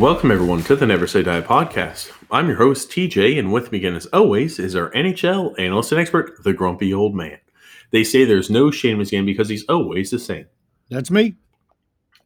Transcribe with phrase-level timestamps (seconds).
[0.00, 2.10] Welcome, everyone, to the Never Say Die podcast.
[2.30, 6.00] I'm your host, TJ, and with me again, as always, is our NHL analyst and
[6.00, 7.36] expert, the grumpy old man.
[7.90, 10.46] They say there's no shame in his game because he's always the same.
[10.88, 11.36] That's me.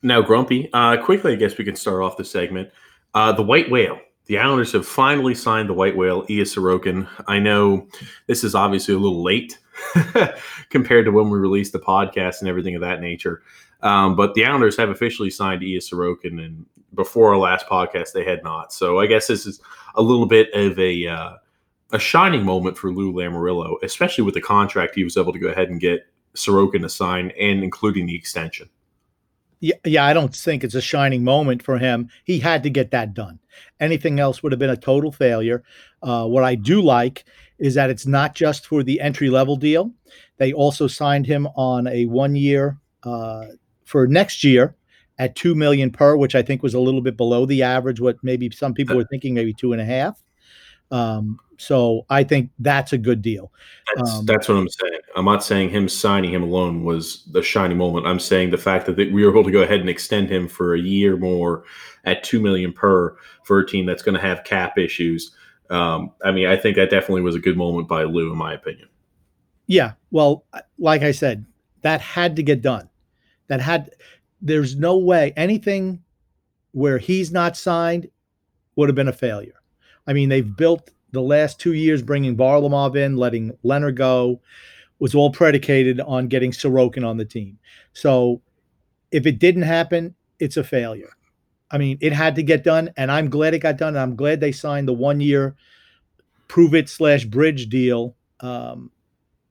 [0.02, 2.70] Now, Grumpy, uh, quickly, I guess we can start off the segment.
[3.12, 3.98] Uh, the White Whale.
[4.26, 7.08] The Islanders have finally signed the White Whale, Ilya Sorokin.
[7.26, 7.88] I know
[8.28, 9.58] this is obviously a little late
[10.70, 13.42] compared to when we released the podcast and everything of that nature.
[13.82, 18.24] Um, but the Islanders have officially signed Ilya Sorokin, and before our last podcast, they
[18.24, 18.72] had not.
[18.72, 19.60] So I guess this is
[19.94, 21.36] a little bit of a uh,
[21.92, 25.48] a shining moment for Lou Lamoriello, especially with the contract he was able to go
[25.48, 28.68] ahead and get Sorokin to sign, and including the extension.
[29.60, 32.10] Yeah, yeah, I don't think it's a shining moment for him.
[32.24, 33.38] He had to get that done.
[33.80, 35.62] Anything else would have been a total failure.
[36.02, 37.24] Uh, what I do like
[37.58, 39.92] is that it's not just for the entry level deal.
[40.38, 43.46] They also signed him on a one year uh,
[43.84, 44.74] for next year
[45.18, 48.00] at two million per, which I think was a little bit below the average.
[48.00, 50.22] What maybe some people were thinking, maybe two and a half.
[50.90, 53.52] Um, so I think that's a good deal.
[53.96, 55.00] That's, um, that's what I'm saying.
[55.16, 58.06] I'm not saying him signing him alone was the shiny moment.
[58.06, 60.74] I'm saying the fact that we were able to go ahead and extend him for
[60.74, 61.64] a year more
[62.04, 65.32] at two million per for a team that's going to have cap issues.
[65.70, 68.52] Um, I mean, I think that definitely was a good moment by Lou, in my
[68.52, 68.88] opinion.
[69.66, 69.92] Yeah.
[70.10, 70.44] Well,
[70.78, 71.46] like I said,
[71.82, 72.88] that had to get done
[73.48, 73.90] that had
[74.44, 76.02] there's no way anything
[76.70, 78.08] where he's not signed
[78.76, 79.54] would have been a failure.
[80.06, 84.40] I mean, they've built the last two years bringing Varlamov in, letting Leonard go,
[84.98, 87.58] was all predicated on getting Sorokin on the team.
[87.92, 88.42] So
[89.10, 91.10] if it didn't happen, it's a failure.
[91.70, 93.94] I mean, it had to get done, and I'm glad it got done.
[93.94, 95.56] And I'm glad they signed the one year
[96.48, 98.90] prove it slash bridge deal, um,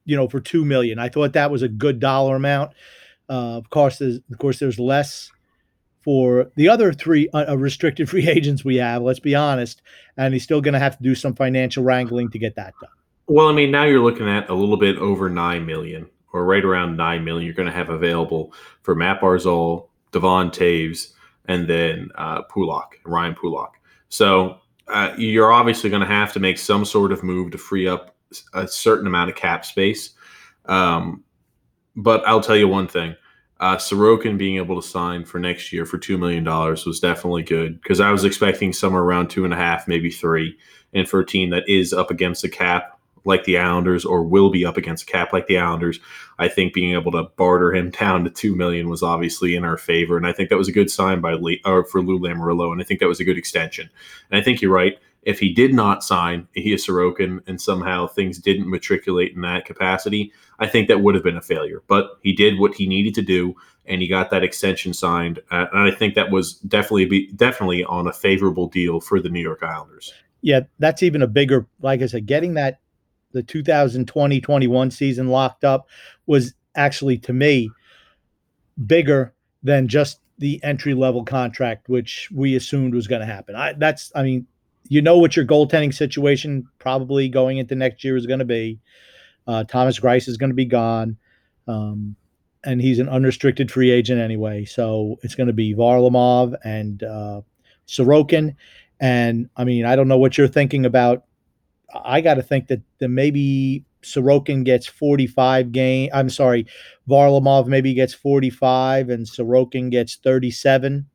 [0.06, 1.00] you know, for two million.
[1.00, 2.74] I thought that was a good dollar amount.
[3.30, 5.32] Uh, of course, there's, of course, there's less
[6.04, 9.02] for the other three uh, uh restricted free agents we have.
[9.02, 9.82] Let's be honest,
[10.18, 12.90] and he's still going to have to do some financial wrangling to get that done.
[13.28, 16.64] Well, I mean, now you're looking at a little bit over nine million, or right
[16.64, 17.46] around nine million.
[17.46, 21.14] You're going to have available for Matt Barzal, Devon Toews,
[21.46, 23.80] and then uh, Pulock, Ryan Pulock.
[24.10, 27.88] So uh, you're obviously going to have to make some sort of move to free
[27.88, 28.16] up
[28.54, 30.12] a certain amount of cap space.
[30.66, 31.24] Um,
[31.96, 33.16] but I'll tell you one thing.
[33.60, 37.82] Uh, Sorokin being able to sign for next year for $2 million was definitely good
[37.82, 40.58] because I was expecting somewhere around two and a half, maybe three.
[40.94, 44.50] And for a team that is up against the cap like the Islanders or will
[44.50, 46.00] be up against a cap like the Islanders,
[46.40, 49.78] I think being able to barter him down to two million was obviously in our
[49.78, 52.72] favor, and I think that was a good sign by Lee, or for Lou Lamoriello,
[52.72, 53.90] and I think that was a good extension.
[54.30, 58.38] And I think you're right if he did not sign Ilya Sorokin and somehow things
[58.40, 61.82] didn't matriculate in that capacity, I think that would have been a failure.
[61.88, 65.40] But he did what he needed to do, and he got that extension signed.
[65.52, 69.30] Uh, and I think that was definitely be, definitely on a favorable deal for the
[69.30, 70.14] New York Islanders.
[70.42, 71.68] Yeah, that's even a bigger.
[71.82, 72.80] Like I said, getting that
[73.32, 75.88] the 2020-21 season locked up
[76.26, 77.70] was actually to me
[78.86, 79.34] bigger
[79.64, 83.56] than just the entry level contract, which we assumed was going to happen.
[83.56, 84.48] I, that's, I mean,
[84.94, 88.80] you know what your goaltending situation probably going into next year is going to be.
[89.48, 91.18] Uh, Thomas Greiss is going to be gone,
[91.68, 92.16] um,
[92.64, 94.66] and he's an unrestricted free agent anyway.
[94.66, 97.42] So it's going to be Varlamov and uh,
[97.88, 98.56] Sorokin.
[99.00, 101.24] And I mean, I don't know what you're thinking about.
[102.06, 106.12] I got to think that, that maybe Sorokin gets 45 game.
[106.14, 106.68] I'm sorry,
[107.10, 111.08] Varlamov maybe gets 45 and Sorokin gets 37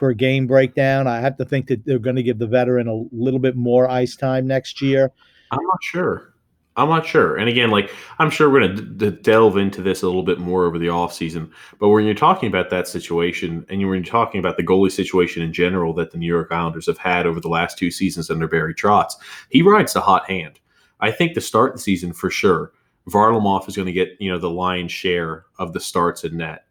[0.00, 1.06] for a game breakdown.
[1.06, 3.88] I have to think that they're going to give the veteran a little bit more
[3.88, 5.12] ice time next year.
[5.50, 6.34] I'm not sure.
[6.76, 7.36] I'm not sure.
[7.36, 10.38] And again, like I'm sure we're going to d- delve into this a little bit
[10.38, 11.50] more over the offseason.
[11.78, 15.42] But when you're talking about that situation and when you're talking about the goalie situation
[15.42, 18.48] in general that the New York Islanders have had over the last two seasons under
[18.48, 19.12] Barry Trotz,
[19.50, 20.60] he rides the hot hand.
[21.00, 22.72] I think to start of the season for sure,
[23.06, 26.64] Varlamov is going to get, you know, the lion's share of the starts in net.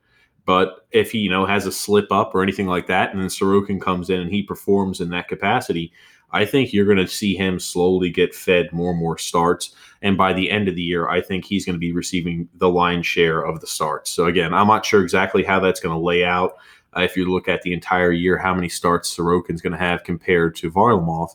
[0.50, 3.28] But if he, you know, has a slip up or anything like that, and then
[3.28, 5.94] Sorokin comes in and he performs in that capacity,
[6.32, 9.76] I think you're going to see him slowly get fed more and more starts.
[10.02, 12.68] And by the end of the year, I think he's going to be receiving the
[12.68, 14.10] lion's share of the starts.
[14.10, 16.56] So again, I'm not sure exactly how that's going to lay out.
[16.98, 20.04] Uh, if you look at the entire year, how many starts Sorokin's going to have
[20.04, 21.30] compared to Varlamov.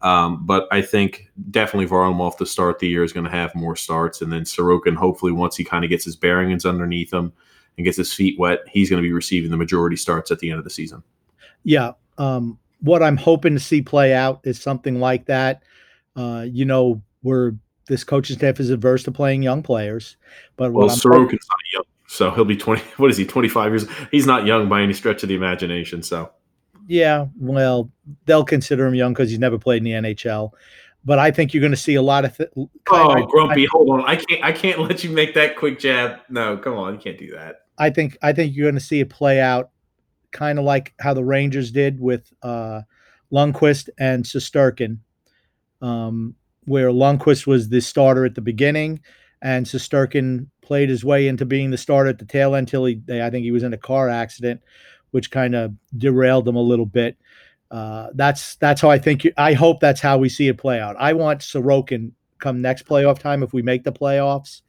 [0.00, 3.74] Um, but I think definitely Varlamov to start the year is going to have more
[3.74, 7.32] starts, and then Sorokin, hopefully, once he kind of gets his bearings underneath him,
[7.80, 10.50] and gets his feet wet, he's going to be receiving the majority starts at the
[10.50, 11.02] end of the season.
[11.64, 11.92] Yeah.
[12.18, 15.62] Um, what I'm hoping to see play out is something like that.
[16.16, 17.54] Uh, you know, where
[17.86, 20.16] this coaching staff is averse to playing young players,
[20.56, 22.82] but well, Sorokin's not young, so he'll be 20.
[22.96, 23.24] What is he?
[23.24, 23.86] 25 years.
[24.10, 26.02] He's not young by any stretch of the imagination.
[26.02, 26.30] So,
[26.86, 27.90] Yeah, well,
[28.26, 30.50] they'll consider him young because he's never played in the NHL.
[31.04, 32.36] But I think you're going to see a lot of.
[32.36, 32.50] Th-
[32.90, 34.04] oh, Grumpy, hold on!
[34.04, 34.44] I can't.
[34.44, 36.20] I can't let you make that quick jab.
[36.28, 37.62] No, come on, you can't do that.
[37.80, 38.18] I think.
[38.22, 39.70] I think you're going to see it play out,
[40.30, 42.82] kind of like how the Rangers did with uh,
[43.32, 44.98] Lundqvist and Shesterkin,
[45.80, 46.34] um,
[46.66, 49.00] where Lundqvist was the starter at the beginning,
[49.40, 53.00] and Shesterkin played his way into being the starter at the tail end until he.
[53.08, 54.60] I think he was in a car accident,
[55.12, 57.16] which kind of derailed him a little bit.
[57.70, 59.24] Uh, that's that's how I think.
[59.24, 60.96] You, I hope that's how we see it play out.
[60.98, 64.60] I want Sorokin come next playoff time if we make the playoffs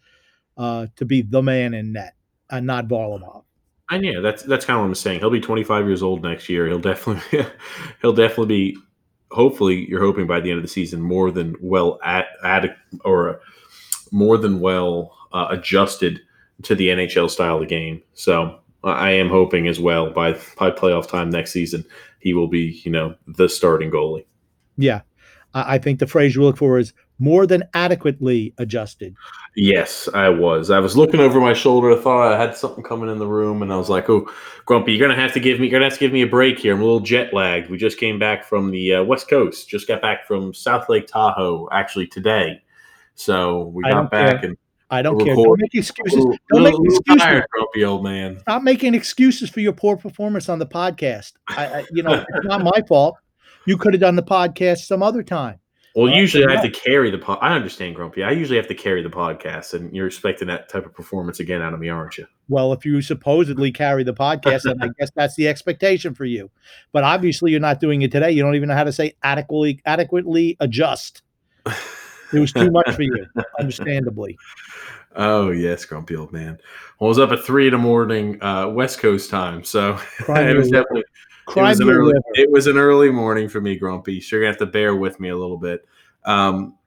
[0.56, 2.13] uh, to be the man in net
[2.51, 3.44] and not Varlamov.
[3.89, 5.19] And yeah, that's that's kind of what I'm saying.
[5.19, 6.68] He'll be 25 years old next year.
[6.68, 7.45] He'll definitely
[8.01, 8.77] he'll definitely be.
[9.31, 13.39] Hopefully, you're hoping by the end of the season more than well at, at or
[14.12, 16.19] more than well uh, adjusted
[16.63, 18.01] to the NHL style of the game.
[18.13, 21.86] So I am hoping as well by by playoff time next season
[22.21, 24.25] he will be, you know, the starting goalie.
[24.77, 25.01] Yeah.
[25.53, 29.15] I think the phrase you look for is more than adequately adjusted.
[29.56, 30.71] Yes, I was.
[30.71, 31.91] I was looking over my shoulder.
[31.91, 34.27] I thought I had something coming in the room, and I was like, "Oh,
[34.65, 35.68] Grumpy, you're gonna have to give me.
[35.68, 36.73] You're gonna have to give me a break here.
[36.73, 37.69] I'm a little jet lagged.
[37.69, 39.69] We just came back from the uh, West Coast.
[39.69, 42.63] Just got back from South Lake Tahoe actually today.
[43.13, 44.50] So we got back care.
[44.50, 44.57] and
[44.89, 45.35] I don't care.
[45.35, 46.17] Don't make excuses.
[46.17, 47.21] Little, don't make excuses.
[47.21, 48.39] Tired, grumpy old man.
[48.39, 51.33] Stop making excuses for your poor performance on the podcast.
[51.50, 53.15] I, I you know, it's not my fault.
[53.67, 55.61] You could have done the podcast some other time.
[55.95, 57.39] Well, uh, usually I have to carry the pod.
[57.41, 58.23] I understand, Grumpy.
[58.23, 61.61] I usually have to carry the podcast, and you're expecting that type of performance again
[61.61, 62.27] out of me, aren't you?
[62.47, 66.49] Well, if you supposedly carry the podcast, then I guess that's the expectation for you.
[66.93, 68.31] But obviously, you're not doing it today.
[68.31, 71.23] You don't even know how to say adequately adequately adjust.
[72.33, 73.25] It was too much for you,
[73.59, 74.38] understandably.
[75.15, 76.57] Oh yes, grumpy old man.
[76.99, 79.99] Well, I was up at three in the morning, uh, West Coast time, so
[80.29, 81.03] it was definitely
[81.56, 84.21] it was, an early, it was an early morning for me, Grumpy.
[84.21, 85.86] So you're gonna have to bear with me a little bit.
[86.25, 86.77] Um,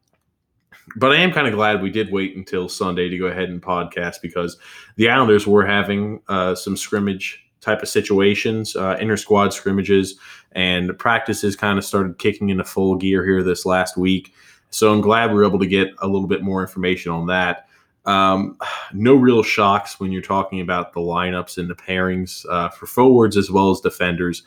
[0.96, 3.62] but I am kind of glad we did wait until Sunday to go ahead and
[3.62, 4.58] podcast because
[4.96, 10.16] the Islanders were having uh, some scrimmage type of situations, uh, inter squad scrimmages,
[10.52, 14.34] and practices kind of started kicking into full gear here this last week.
[14.70, 17.68] So I'm glad we were able to get a little bit more information on that.
[18.06, 18.58] Um,
[18.92, 23.36] no real shocks when you're talking about the lineups and the pairings uh, for forwards
[23.36, 24.42] as well as defenders.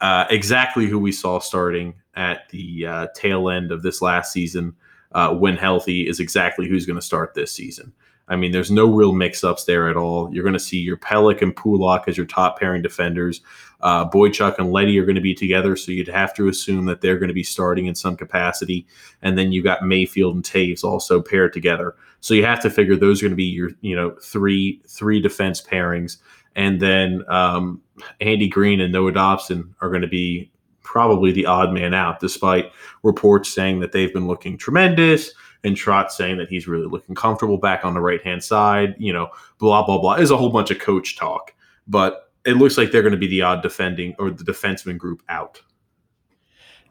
[0.00, 4.74] Uh, exactly who we saw starting at the uh, tail end of this last season
[5.12, 7.92] uh, when healthy is exactly who's going to start this season.
[8.28, 10.32] I mean, there's no real mix ups there at all.
[10.32, 13.42] You're going to see your Pelech and Pulock as your top pairing defenders.
[13.80, 17.00] Uh, Boychuk and Leddy are going to be together, so you'd have to assume that
[17.00, 18.86] they're going to be starting in some capacity.
[19.22, 21.94] And then you've got Mayfield and Toews also paired together.
[22.22, 25.20] So you have to figure those are going to be your, you know, three three
[25.20, 26.18] defense pairings.
[26.54, 27.82] And then um,
[28.20, 30.50] Andy Greene and Noah Dobson are going to be
[30.82, 35.32] probably the odd man out, despite reports saying that they've been looking tremendous
[35.64, 38.94] and Trotz saying that he's really looking comfortable back on the right hand side.
[38.98, 40.14] You know, blah blah blah.
[40.14, 41.52] Is a whole bunch of coach talk,
[41.88, 45.22] but it looks like they're going to be the odd defending or the defenseman group
[45.28, 45.60] out.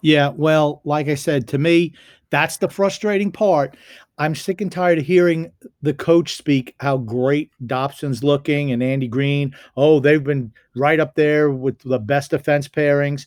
[0.01, 1.93] Yeah, well, like I said, to me,
[2.31, 3.77] that's the frustrating part.
[4.21, 5.51] I'm sick and tired of hearing
[5.81, 9.55] the coach speak how great Dobson's looking and Andy Greene.
[9.75, 13.25] Oh, they've been right up there with the best defense pairings.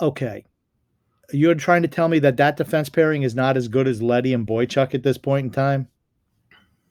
[0.00, 0.44] Okay.
[1.32, 4.34] You're trying to tell me that that defense pairing is not as good as Leddy
[4.34, 5.88] and Boychuk at this point in time?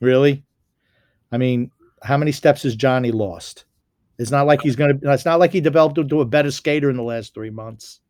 [0.02, 0.44] Really?
[1.32, 1.70] I mean,
[2.02, 3.64] how many steps has Johnny lost?
[4.18, 5.12] It's not like he's going to.
[5.12, 8.00] It's not like he developed into a better skater in the last three months.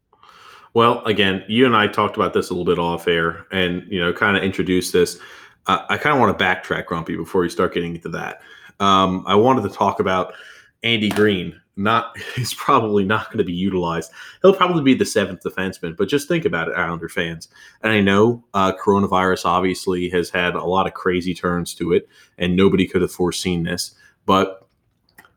[0.75, 4.01] Well, again, you and I talked about this a little bit off air, and you
[4.01, 5.19] know, kind of introduced this.
[5.67, 8.41] Uh, I kind of want to backtrack, Grumpy, before you start getting into that.
[8.81, 10.35] Um, I wanted to talk about
[10.83, 11.61] Andy Greene.
[11.77, 14.13] Not he's probably not going to be utilized.
[14.43, 15.97] He'll probably be the seventh defenseman.
[15.97, 17.49] But just think about it, Islander fans.
[17.83, 22.09] And I know uh, coronavirus obviously has had a lot of crazy turns to it,
[22.39, 23.95] and nobody could have foreseen this.
[24.27, 24.67] But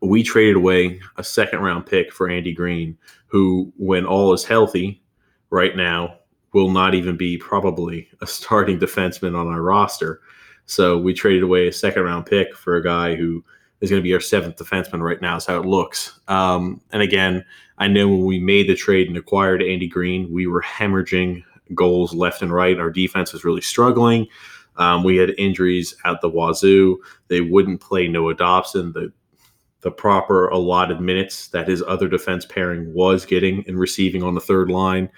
[0.00, 5.01] we traded away a second round pick for Andy Greene, who, when all is healthy,
[5.52, 6.16] right now
[6.54, 10.20] will not even be probably a starting defenseman on our roster.
[10.66, 13.44] So we traded away a second round pick for a guy who
[13.80, 16.18] is going to be our seventh defenseman right now, is how it looks.
[16.28, 17.44] Um, and again,
[17.78, 21.42] I know when we made the trade and acquired Andy Greene, we were hemorrhaging
[21.74, 22.78] goals left and right.
[22.78, 24.26] Our defense was really struggling.
[24.76, 26.98] Um, we had injuries at the wazoo.
[27.28, 29.12] They wouldn't play Noah Dobson, the
[29.82, 34.40] the proper allotted minutes that his other defense pairing was getting and receiving on the
[34.40, 35.08] third line.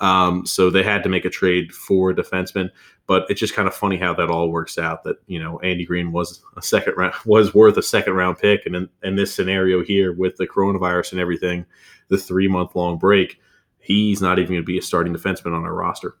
[0.00, 2.70] Um, so they had to make a trade for a defenseman.
[3.06, 5.04] But it's just kind of funny how that all works out.
[5.04, 8.64] That you know Andy Greene was a second round was worth a second round pick,
[8.66, 11.66] and in, in this scenario here with the coronavirus and everything,
[12.08, 13.38] the three month long break,
[13.78, 16.16] he's not even going to be a starting defenseman on our roster.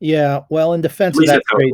[0.00, 1.72] Yeah, well, in defense of that trade,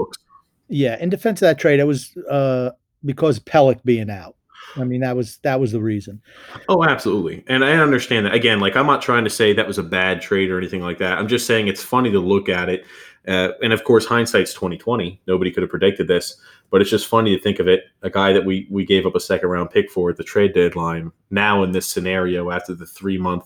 [0.68, 2.70] yeah, in defense of that trade, it was uh,
[3.04, 4.36] because Pelech being out.
[4.76, 6.20] I mean, that was that was the reason.
[6.68, 7.44] Oh, absolutely.
[7.46, 8.34] And I understand that.
[8.34, 10.98] Again, like I'm not trying to say that was a bad trade or anything like
[10.98, 11.18] that.
[11.18, 12.84] I'm just saying it's funny to look at it.
[13.26, 15.20] Uh, and of course, hindsight's 2020.
[15.26, 16.36] Nobody could have predicted this,
[16.70, 17.84] but it's just funny to think of it.
[18.02, 20.54] A guy that we we gave up a second round pick for at the trade
[20.54, 23.44] deadline, now in this scenario after the three month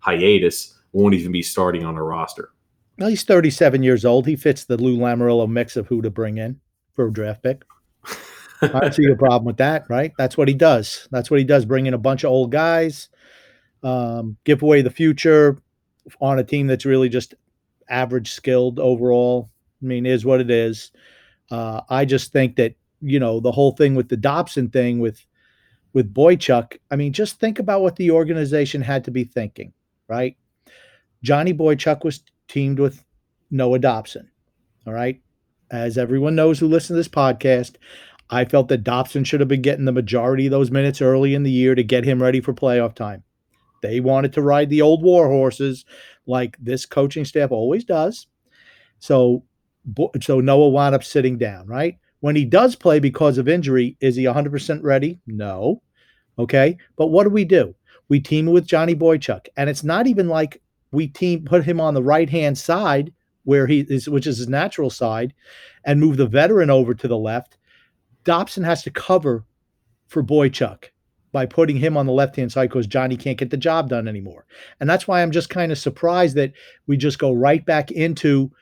[0.00, 2.50] hiatus, won't even be starting on a roster.
[2.98, 4.26] Well, he's 37 years old.
[4.26, 6.60] He fits the Lou Lamoriello mix of who to bring in
[6.94, 7.64] for a draft pick.
[8.62, 10.12] I don't see a problem with that, right?
[10.18, 11.08] That's what he does.
[11.10, 11.64] That's what he does.
[11.64, 13.08] Bring in a bunch of old guys,
[13.82, 15.58] um, give away the future
[16.20, 17.34] on a team that's really just
[17.88, 19.50] average skilled overall.
[19.82, 20.90] I mean, is what it is.
[21.50, 25.24] Uh, I just think that you know the whole thing with the Dobson thing with
[25.92, 26.78] with Boychuk.
[26.90, 29.72] I mean, just think about what the organization had to be thinking,
[30.08, 30.36] right?
[31.22, 33.02] Johnny Boychuk was teamed with
[33.50, 34.30] Noah Dobson.
[34.86, 35.20] All right.
[35.70, 37.76] As everyone knows who listens to this podcast,
[38.30, 41.42] I felt that Dobson should have been getting the majority of those minutes early in
[41.42, 43.22] the year to get him ready for playoff time.
[43.82, 45.84] They wanted to ride the old war horses
[46.26, 48.26] like this coaching staff always does.
[48.98, 49.44] So
[50.20, 51.98] so Noah wound up sitting down, right?
[52.20, 55.20] When he does play because of injury, is he 100% ready?
[55.26, 55.82] No.
[56.38, 56.76] Okay.
[56.96, 57.74] But what do we do?
[58.08, 59.46] We team with Johnny Boychuk.
[59.56, 63.12] And it's not even like we team put him on the right hand side
[63.44, 65.32] where he is, which is his natural side,
[65.84, 67.57] and move the veteran over to the left
[68.28, 69.46] Dobson has to cover
[70.06, 70.90] for Boychuk
[71.32, 74.06] by putting him on the left hand side because Johnny can't get the job done
[74.06, 74.44] anymore.
[74.80, 76.52] And that's why I'm just kind of surprised that
[76.86, 78.52] we just go right back into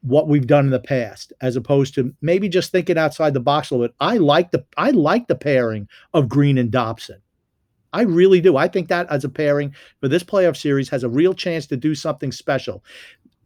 [0.00, 3.70] what we've done in the past as opposed to maybe just thinking outside the box
[3.70, 3.94] a little bit.
[4.00, 7.20] I like the I like the pairing of Greene and Dobson.
[7.92, 8.56] I really do.
[8.56, 11.76] I think that as a pairing for this playoff series has a real chance to
[11.76, 12.82] do something special.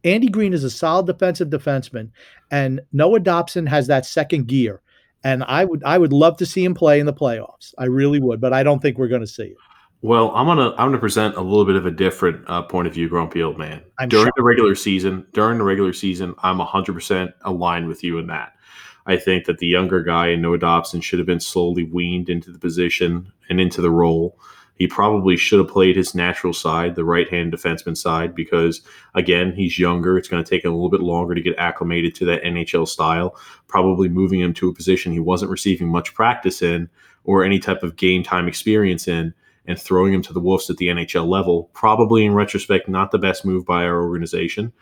[0.03, 2.09] Andy Greene is a solid defensive defenseman,
[2.49, 4.81] and Noah Dobson has that second gear
[5.23, 7.73] and I would I would love to see him play in the playoffs.
[7.77, 9.57] I really would, but I don't think we're going to see it.
[10.01, 12.93] Well, I'm gonna I'm gonna present a little bit of a different uh, point of
[12.93, 13.81] view, Grumpy Old Man.
[13.99, 14.37] I'm during shocked.
[14.37, 18.53] the regular season, during the regular season, I'm 100 percent aligned with you in that.
[19.05, 22.51] I think that the younger guy in Noah Dobson should have been slowly weaned into
[22.51, 24.37] the position and into the role.
[24.75, 28.81] He probably should have played his natural side, the right hand defenseman side, because
[29.13, 30.17] again, he's younger.
[30.17, 33.35] It's going to take a little bit longer to get acclimated to that NHL style.
[33.67, 36.89] Probably moving him to a position he wasn't receiving much practice in
[37.23, 39.33] or any type of game time experience in
[39.65, 41.69] and throwing him to the Wolves at the NHL level.
[41.73, 44.73] Probably in retrospect, not the best move by our organization.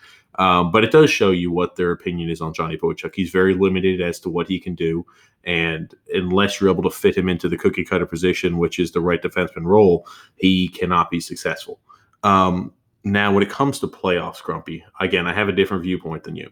[0.42, 3.14] Um, but it does show you what their opinion is on Johnny Boychuk.
[3.14, 5.06] He's very limited as to what he can do.
[5.44, 9.02] And unless you're able to fit him into the cookie cutter position, which is the
[9.02, 10.08] right defenseman role,
[10.38, 11.80] he cannot be successful.
[12.24, 16.36] Um, now, when it comes to playoffs, Grumpy, again, I have a different viewpoint than
[16.36, 16.50] you.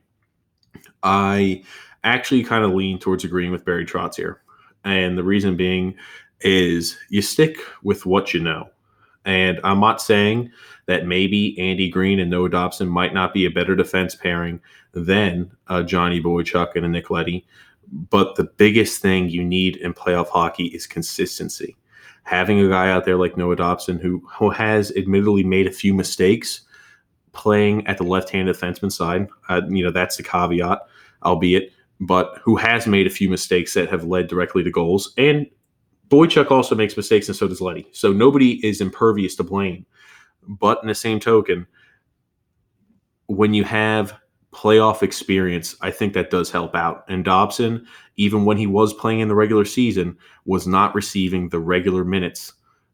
[1.01, 1.63] I
[2.03, 4.43] actually kind of lean towards agreeing with Barry Trotz here.
[4.83, 5.95] And the reason being
[6.41, 8.69] is you stick with what you know.
[9.29, 10.51] And I'm not saying
[10.87, 14.59] that maybe Andy Greene and Noah Dobson might not be a better defense pairing
[14.93, 17.45] than uh, Johnny Boychuk and a Nick Leddy.
[17.91, 21.77] But the biggest thing you need in playoff hockey is consistency.
[22.23, 25.93] Having a guy out there like Noah Dobson, who, who has admittedly made a few
[25.93, 26.61] mistakes
[27.31, 30.79] playing at the left-handed defenseman side, uh, you know that's the caveat,
[31.21, 35.13] albeit, but who has made a few mistakes that have led directly to goals.
[35.17, 35.45] And
[36.09, 37.87] Boychuk also makes mistakes, and so does Leddy.
[37.91, 39.85] So nobody is impervious to blame.
[40.47, 41.67] But in the same token,
[43.27, 44.13] when you have
[44.51, 47.05] playoff experience, I think that does help out.
[47.07, 47.85] And Dobson,
[48.17, 52.53] even when he was playing in the regular season, was not receiving the regular minutes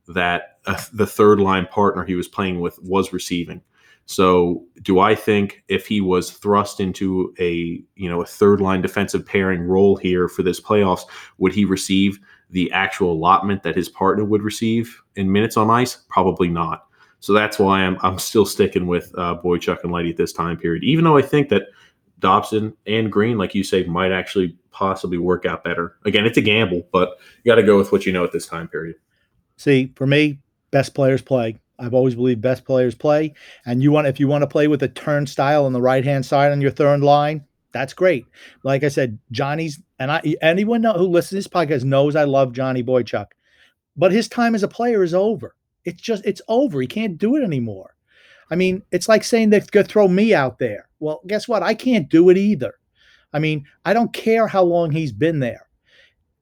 [0.09, 3.61] that uh, the third line partner he was playing with was receiving.
[4.07, 8.81] So, do I think if he was thrust into a you know a third line
[8.81, 11.05] defensive pairing role here for this playoffs,
[11.39, 12.19] would he receive
[12.55, 15.97] the actual allotment that his partner would receive in minutes on ice?
[16.07, 16.87] Probably not.
[17.19, 20.55] So that's why I'm I'm still sticking with uh, Boychuk and Leddy at this time
[20.57, 21.63] period, even though I think that
[22.19, 25.97] Dobson and Greene, like you say, might actually possibly work out better.
[26.05, 28.47] Again, it's a gamble, but you got to go with what you know at this
[28.47, 28.95] time period.
[29.57, 30.39] See, for me,
[30.71, 31.59] best players play.
[31.77, 33.33] I've always believed best players play,
[33.65, 36.25] and you want if you want to play with a turnstile on the right hand
[36.25, 37.43] side on your third line,
[37.73, 38.25] that's great.
[38.63, 42.53] Like I said, Johnny's and I anyone who listens to this podcast knows I love
[42.53, 43.27] Johnny Boychuk,
[43.95, 45.55] but his time as a player is over.
[45.83, 46.81] It's just it's over.
[46.81, 47.95] He can't do it anymore.
[48.51, 50.87] I mean, it's like saying they're to throw me out there.
[50.99, 51.63] Well, guess what?
[51.63, 52.75] I can't do it either.
[53.33, 55.67] I mean, I don't care how long he's been there.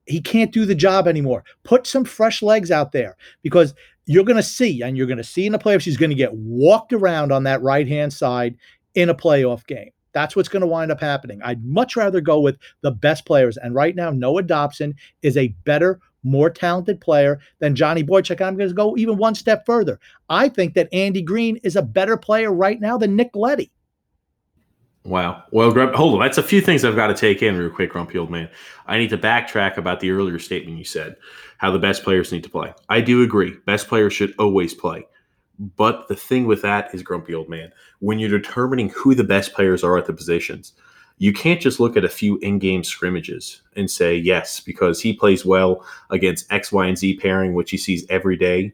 [0.06, 1.46] He can't do the job anymore.
[1.64, 3.74] Put some fresh legs out there because
[4.06, 6.16] you're going to see, and you're going to see in the playoffs, he's going to
[6.16, 8.58] get walked around on that right hand side
[8.96, 9.92] in a playoff game.
[10.14, 11.42] That's what's going to wind up happening.
[11.44, 13.58] I'd much rather go with the best players.
[13.58, 18.40] And right now, Noah Dobson is a better, more talented player than Johnny Boychuk.
[18.40, 20.00] I'm going to go even one step further.
[20.30, 23.72] I think that Andy Greene is a better player right now than Nick Leddy.
[25.06, 25.44] Wow.
[25.52, 26.20] Well, hold on.
[26.22, 28.50] That's a few things I've got to take in real quick, Grumpy Old Man.
[28.88, 31.18] I need to backtrack about the earlier statement you said,
[31.58, 32.74] how the best players need to play.
[32.88, 33.58] I do agree.
[33.66, 35.06] Best players should always play.
[35.60, 39.54] But the thing with that is, Grumpy Old Man, when you're determining who the best
[39.54, 40.74] players are at the positions,
[41.20, 45.46] you can't just look at a few in-game scrimmages and say yes because he plays
[45.46, 48.74] well against X, Y, and Z pairing, which he sees every day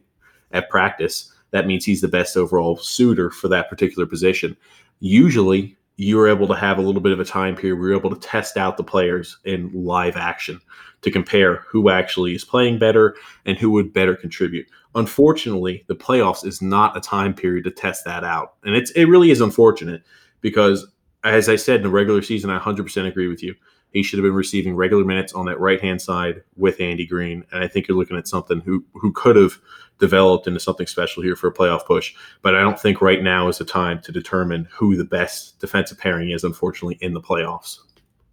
[0.52, 1.32] at practice.
[1.50, 4.56] That means he's the best overall suitor for that particular position.
[5.00, 7.98] Usually, you were able to have a little bit of a time period where you're
[7.98, 10.58] able to test out the players in live action
[11.02, 13.14] to compare who actually is playing better
[13.44, 14.66] and who would better contribute.
[14.94, 18.54] Unfortunately, the playoffs is not a time period to test that out.
[18.64, 20.02] And it's it really is unfortunate
[20.40, 20.86] because
[21.22, 23.54] as I said in the regular season, I 100% agree with you.
[23.92, 27.44] He should have been receiving regular minutes on that right hand side with Andy Greene,
[27.52, 29.58] and I think you're looking at something who who could have
[30.00, 32.14] developed into something special here for a playoff push.
[32.42, 35.98] But I don't think right now is the time to determine who the best defensive
[35.98, 36.42] pairing is.
[36.42, 37.78] Unfortunately, in the playoffs.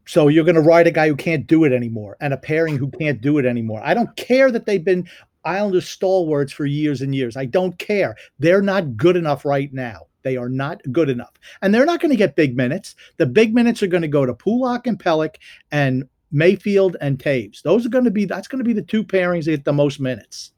[0.06, 2.78] So you're going to ride a guy who can't do it anymore, and a pairing
[2.78, 3.82] who can't do it anymore.
[3.84, 5.08] I don't care that they've been
[5.44, 7.38] Islanders stalwarts for years and years.
[7.38, 8.16] I don't care.
[8.40, 10.08] They're not good enough right now.
[10.24, 11.34] They are not good enough.
[11.62, 12.96] And they're not going to get big minutes.
[13.16, 15.36] The big minutes are going to go to Pulock and Pelech
[15.72, 17.62] and Mayfield and Toews.
[17.62, 19.74] Those are going to be that's going to be the two pairings that get the
[19.74, 20.52] most minutes.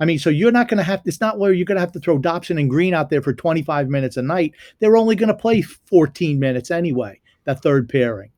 [0.00, 1.92] I mean, so you're not going to have it's not where you're going to have
[1.92, 4.54] to throw Dobson and Greene out there for 25 minutes a night.
[4.78, 8.30] They're only going to play 14 minutes anyway, that third pairing.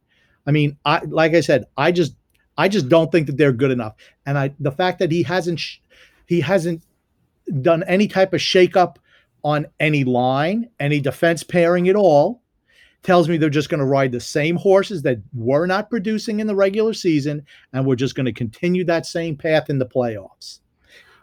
[0.46, 2.14] I mean, I like I said, I just
[2.58, 3.94] I just don't think that they're good enough.
[4.26, 5.78] And I the fact that he hasn't sh-
[6.26, 6.82] he hasn't
[7.60, 8.96] done any type of shakeup
[9.44, 12.42] on any line, any defense pairing at all,
[13.02, 16.46] tells me they're just going to ride the same horses that were not producing in
[16.46, 20.60] the regular season, and we're just going to continue that same path in the playoffs.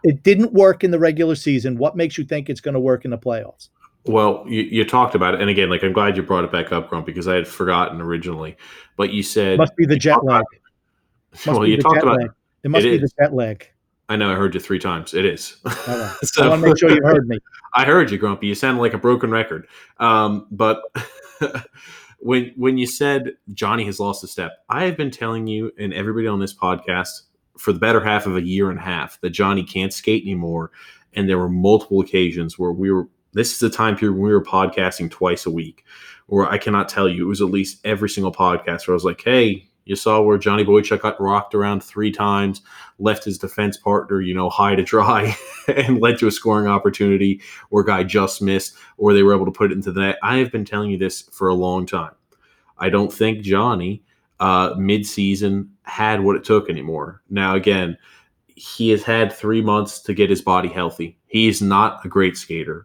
[0.02, 1.76] It didn't work in the regular season.
[1.76, 3.68] What makes you think it's going to work in the playoffs?
[4.06, 6.72] Well, you, you, talked about it, and again, like I'm glad you brought it back
[6.72, 8.56] up, Grump, because I had forgotten originally.
[8.96, 10.44] But you said must be the jet lag.
[11.32, 12.30] Must well, you talked about lag.
[12.64, 13.02] it must it be is.
[13.02, 13.64] the jet lag.
[14.08, 15.14] I know I heard you three times.
[15.14, 15.58] It is.
[15.64, 16.12] Right.
[16.24, 17.38] so, I want to make sure you heard me.
[17.76, 18.48] I heard you, Grumpy.
[18.48, 19.68] You sound like a broken record.
[19.98, 20.82] Um, but
[22.18, 25.94] when when you said Johnny has lost a step, I have been telling you and
[25.94, 27.22] everybody on this podcast
[27.60, 30.70] for the better half of a year and a half that Johnny can't skate anymore.
[31.12, 33.08] And there were multiple occasions where we were.
[33.32, 35.84] This is the time period when we were podcasting twice a week,
[36.26, 39.04] where I cannot tell you it was at least every single podcast where I was
[39.04, 42.62] like, "Hey, you saw where Johnny Boychuk got rocked around three times,
[42.98, 45.36] left his defense partner, you know, high to dry,
[45.68, 49.52] and led to a scoring opportunity, or guy just missed, or they were able to
[49.52, 50.18] put it into the net.
[50.22, 52.12] I have been telling you this for a long time.
[52.78, 54.02] I don't think Johnny
[54.40, 57.22] uh, mid-season had what it took anymore.
[57.30, 57.96] Now, again,
[58.48, 61.16] he has had three months to get his body healthy.
[61.28, 62.84] He's not a great skater,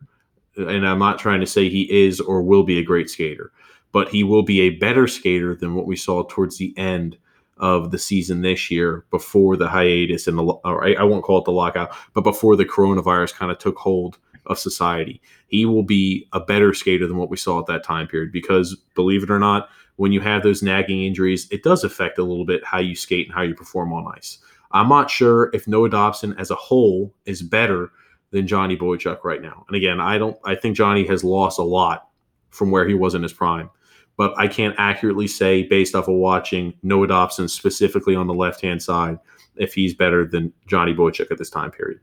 [0.55, 3.51] and I'm not trying to say he is or will be a great skater
[3.95, 7.17] but he will be a better skater than what we saw towards the end
[7.59, 11.37] of the season this year before the hiatus and the or I, I won't call
[11.37, 15.21] it the lockout, but before the coronavirus kind of took hold of society.
[15.47, 18.75] He will be a better skater than what we saw at that time period because
[18.95, 22.45] believe it or not, when you have those nagging injuries, it does affect a little
[22.45, 24.39] bit how you skate and how you perform on ice.
[24.71, 27.91] I'm not sure if Noah Dobson as a whole is better
[28.31, 29.65] than Johnny Boychuk right now.
[29.67, 32.09] And again, I don't I think Johnny has lost a lot
[32.49, 33.69] from where he was in his prime
[34.17, 38.61] but I can't accurately say based off of watching Noah Dobson specifically on the left
[38.61, 39.19] hand side
[39.57, 41.99] if he's better than Johnny Boychuk at this time period.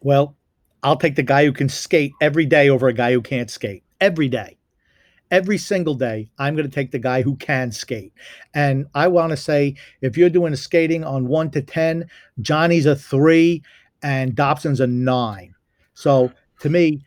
[0.00, 0.36] Well,
[0.82, 3.82] I'll take the guy who can skate every day over a guy who can't skate
[4.00, 4.58] every day.
[5.30, 8.12] Every single day, I'm going to take the guy who can skate.
[8.54, 12.08] And I want to say if you're doing a skating on one to 10,
[12.40, 13.62] Johnny's a three
[14.02, 15.54] and Dobson's a nine.
[15.94, 17.04] So to me,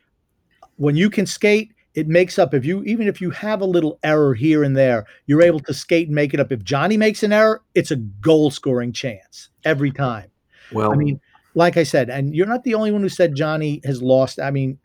[0.78, 3.98] when you can skate, it makes up if you even if you have a little
[4.04, 7.24] error here and there you're able to skate and make it up if johnny makes
[7.24, 10.30] an error it's a goal scoring chance every time
[10.72, 11.20] well i mean
[11.56, 14.52] like i said and you're not the only one who said johnny has lost i
[14.52, 14.78] mean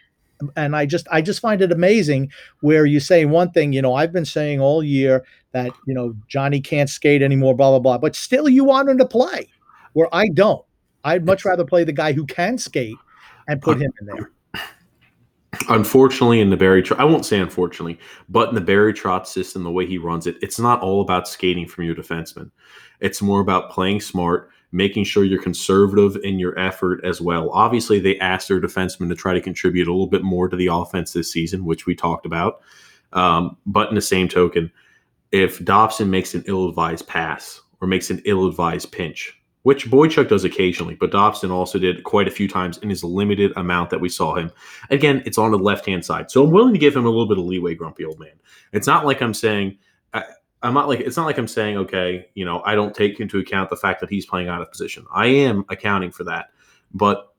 [0.57, 3.95] and i just i just find it amazing where you say one thing you know
[3.95, 7.99] i've been saying all year that you know johnny can't skate anymore blah blah blah
[7.99, 9.49] but still you want him to play
[9.93, 10.65] where i don't
[11.05, 12.97] i'd much rather play the guy who can skate
[13.49, 14.31] and put him in there
[15.69, 19.71] Unfortunately, in the Barry, I won't say unfortunately, but in the Barry Trotz system, the
[19.71, 22.51] way he runs it, it's not all about skating from your defenseman.
[23.01, 27.51] It's more about playing smart, making sure you're conservative in your effort as well.
[27.51, 30.69] Obviously, they asked their defensemen to try to contribute a little bit more to the
[30.69, 32.63] offense this season, which we talked about.
[33.13, 34.73] Um, but in the same token,
[35.31, 40.95] if Dobson makes an ill-advised pass or makes an ill-advised pinch, which Boychuk does occasionally,
[40.95, 44.35] but Dobson also did quite a few times in his limited amount that we saw
[44.35, 44.51] him.
[44.91, 47.29] Again, it's on the left hand side, so I'm willing to give him a little
[47.29, 48.33] bit of leeway, grumpy old man.
[48.73, 49.79] It's not like I'm saying.
[50.63, 53.39] I'm not like it's not like I'm saying okay, you know, I don't take into
[53.39, 55.05] account the fact that he's playing out of position.
[55.13, 56.51] I am accounting for that,
[56.95, 57.35] but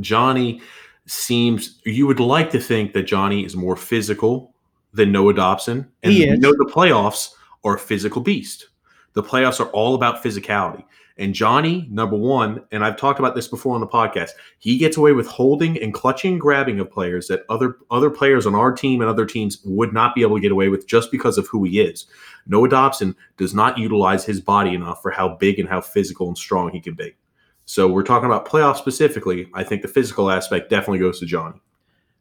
[0.00, 0.60] Johnny
[1.06, 4.54] seems you would like to think that Johnny is more physical
[4.92, 7.30] than Noah Dobson, and you know the playoffs
[7.64, 8.68] are a physical beast.
[9.14, 10.84] The playoffs are all about physicality.
[11.18, 14.96] And Johnny, number one, and I've talked about this before on the podcast, he gets
[14.96, 18.70] away with holding and clutching and grabbing of players that other other players on our
[18.70, 21.48] team and other teams would not be able to get away with just because of
[21.48, 22.06] who he is.
[22.46, 26.38] Noah Dobson does not utilize his body enough for how big and how physical and
[26.38, 27.16] strong he can be.
[27.64, 29.48] So we're talking about playoffs specifically.
[29.54, 31.60] I think the physical aspect definitely goes to Johnny.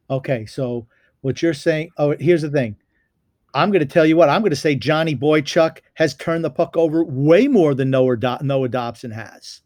[0.10, 0.88] Okay, so
[1.22, 1.92] what you're saying?
[1.98, 2.76] Oh, here's the thing.
[3.54, 4.30] I'm going to tell you what.
[4.30, 8.18] I'm going to say Johnny Boychuk has turned the puck over way more than Noah,
[8.18, 9.62] Do- Noah Dobson has.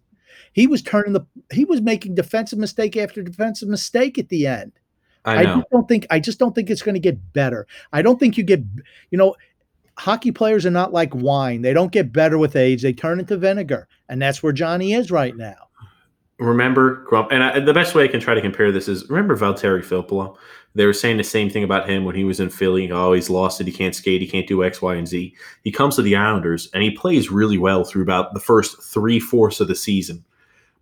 [0.53, 1.25] He was turning the.
[1.51, 4.73] He was making defensive mistake after defensive mistake at the end.
[5.25, 6.05] I I don't think.
[6.09, 7.67] I just don't think it's going to get better.
[7.93, 8.61] I don't think you get.
[9.11, 9.35] You know,
[9.97, 11.61] hockey players are not like wine.
[11.61, 12.81] They don't get better with age.
[12.81, 15.69] They turn into vinegar, and that's where Johnny is right now.
[16.39, 19.37] remember Grump, and I, the best way I can try to compare this is remember
[19.37, 20.35] Valtteri Filppula.
[20.73, 22.89] They were saying the same thing about him when he was in Philly.
[22.91, 23.67] Oh, he's lost it.
[23.67, 24.21] He can't skate.
[24.21, 25.35] He can't do X, Y, and Z.
[25.63, 29.19] He comes to the Islanders and he plays really well through about the first three
[29.19, 30.23] fourths of the season.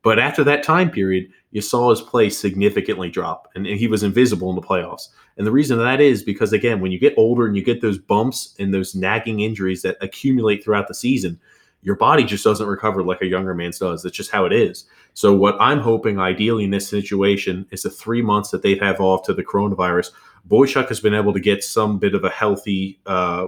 [0.01, 4.03] But after that time period, you saw his play significantly drop, and, and he was
[4.03, 5.09] invisible in the playoffs.
[5.37, 7.97] And the reason that is because again, when you get older and you get those
[7.97, 11.39] bumps and those nagging injuries that accumulate throughout the season,
[11.81, 14.03] your body just doesn't recover like a younger man's does.
[14.03, 14.85] That's just how it is.
[15.13, 19.01] So what I'm hoping, ideally, in this situation, is the three months that they've have
[19.01, 20.11] off to the coronavirus.
[20.47, 23.47] Boychuk has been able to get some bit of a healthy, uh,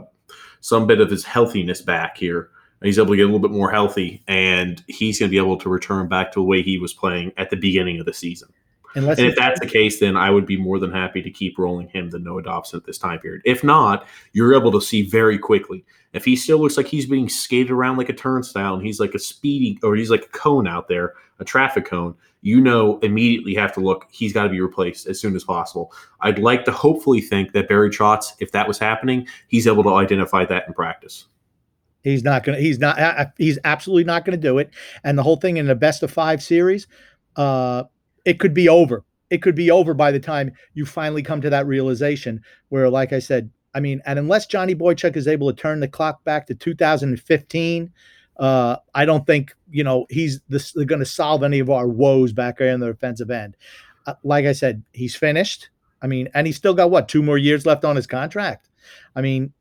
[0.60, 2.50] some bit of his healthiness back here.
[2.84, 5.58] He's able to get a little bit more healthy, and he's going to be able
[5.60, 8.50] to return back to the way he was playing at the beginning of the season.
[8.96, 11.58] Unless And if that's the case, then I would be more than happy to keep
[11.58, 13.42] rolling him than Noah Dobson at this time period.
[13.46, 15.86] If not, you're able to see very quickly.
[16.14, 19.14] If he still looks like he's being skated around like a turnstile and he's like
[19.14, 23.56] a speedy or he's like a cone out there, a traffic cone, you know immediately
[23.56, 25.94] have to look, he's got to be replaced as soon as possible.
[26.20, 29.94] I'd like to hopefully think that Barry Trotz, if that was happening, he's able to
[29.94, 31.28] identify that in practice.
[32.04, 32.98] He's not going to, he's not,
[33.38, 34.72] he's absolutely not going to do it.
[35.04, 36.88] And the whole thing in the best of five series,
[37.36, 37.84] uh,
[38.26, 39.04] it could be over.
[39.30, 43.14] It could be over by the time you finally come to that realization where, like
[43.14, 46.48] I said, I mean, and unless Johnny Boychuk is able to turn the clock back
[46.48, 47.94] to 2015,
[48.38, 52.58] uh, I don't think, you know, he's going to solve any of our woes back
[52.58, 53.56] there in the defensive end.
[54.06, 55.70] Uh, like I said, he's finished.
[56.02, 58.68] I mean, and he's still got what, two more years left on his contract?
[59.16, 59.54] I mean,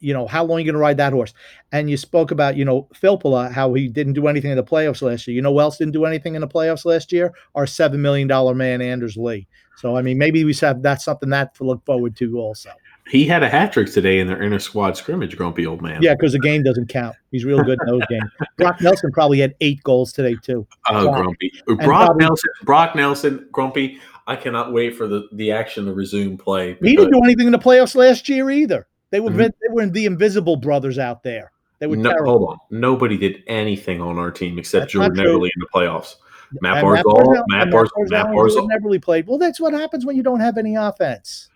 [0.00, 1.34] you know, how long are you going to ride that horse?
[1.72, 5.02] And you spoke about, you know, Filppula, how he didn't do anything in the playoffs
[5.02, 5.34] last year.
[5.34, 7.32] You know who else didn't do anything in the playoffs last year?
[7.54, 9.46] Our $7 million man, Anders Lee.
[9.76, 12.70] So, I mean, maybe we have that's something that to look forward to also.
[13.08, 16.02] He had a hat trick today in their inner squad scrimmage, grumpy old man.
[16.02, 17.16] Yeah, because the game doesn't count.
[17.30, 18.30] He's real good in those games.
[18.58, 20.66] Brock Nelson probably had eight goals today, too.
[20.90, 21.22] Oh, Brock.
[21.22, 21.52] Grumpy.
[21.66, 24.00] Brock probably- Nelson, Brock Nelson, Grumpy.
[24.26, 26.76] I cannot wait for the, the action to resume play.
[26.82, 28.86] He didn't do anything in the playoffs last year either.
[29.10, 29.36] They were, Mhm.
[29.36, 31.52] they were the invisible brothers out there.
[31.78, 32.38] They were No, terrible.
[32.38, 32.58] hold on.
[32.70, 35.16] Nobody did anything on our team except That's Jordan.
[35.16, 36.16] Eberle in the playoffs.
[36.60, 39.26] Matt Barzal, Matt Barzal, Barzal Matt Barzal, Eberle played.
[39.26, 41.50] Well, that's what happens when you don't have any offense.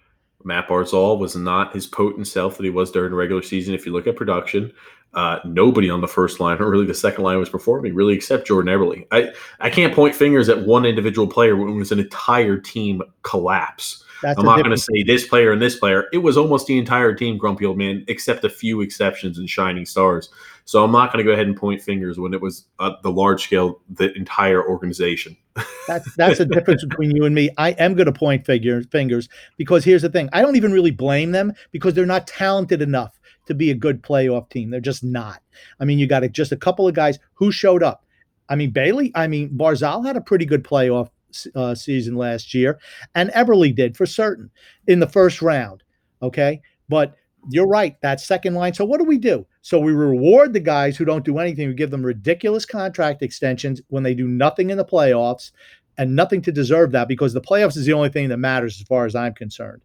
[0.45, 3.75] Matt Barzal was not his potent self that he was during the regular season.
[3.75, 4.73] If you look at production,
[5.15, 8.47] uh, nobody on the first line or really the second line was performing really except
[8.47, 9.07] Jordan Eberle.
[9.11, 13.03] I, I can't point fingers at one individual player when it was an entire team
[13.23, 14.05] collapse.
[14.23, 16.07] That's I'm not going to say this player and this player.
[16.13, 19.85] It was almost the entire team, Grumpy Old Man, except a few exceptions and shining
[19.85, 20.31] stars.
[20.65, 23.11] So I'm not going to go ahead and point fingers when it was uh, the
[23.11, 25.37] large scale, the entire organization.
[25.87, 27.51] That's that's the difference between you and me.
[27.59, 30.93] I am going to point figure, fingers because here's the thing: I don't even really
[30.93, 34.71] blame them because they're not talented enough to be a good playoff team.
[34.71, 35.43] They're just not.
[35.79, 38.07] I mean, you got just a couple of guys who showed up.
[38.49, 39.13] I mean, Bailey.
[39.15, 41.11] I mean, Barzal had a pretty good playoff
[41.55, 42.79] uh, season last year,
[43.15, 44.51] and Eberle did for certain
[44.87, 45.83] in the first round.
[46.23, 47.17] Okay, but
[47.51, 48.01] you're right.
[48.03, 48.73] That second line.
[48.75, 49.45] So what do we do?
[49.63, 51.69] So we reward the guys who don't do anything.
[51.69, 55.51] We give them ridiculous contract extensions when they do nothing in the playoffs.
[55.99, 58.87] and nothing to deserve that because the playoffs is the only thing that matters as
[58.87, 59.83] far as I'm concerned.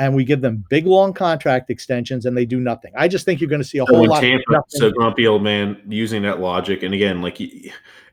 [0.00, 2.90] And we give them big long contract extensions and they do nothing.
[2.96, 5.26] I just think you're going to see a So whole lot Tampa, of so grumpy
[5.26, 7.36] old man using that logic, and again, like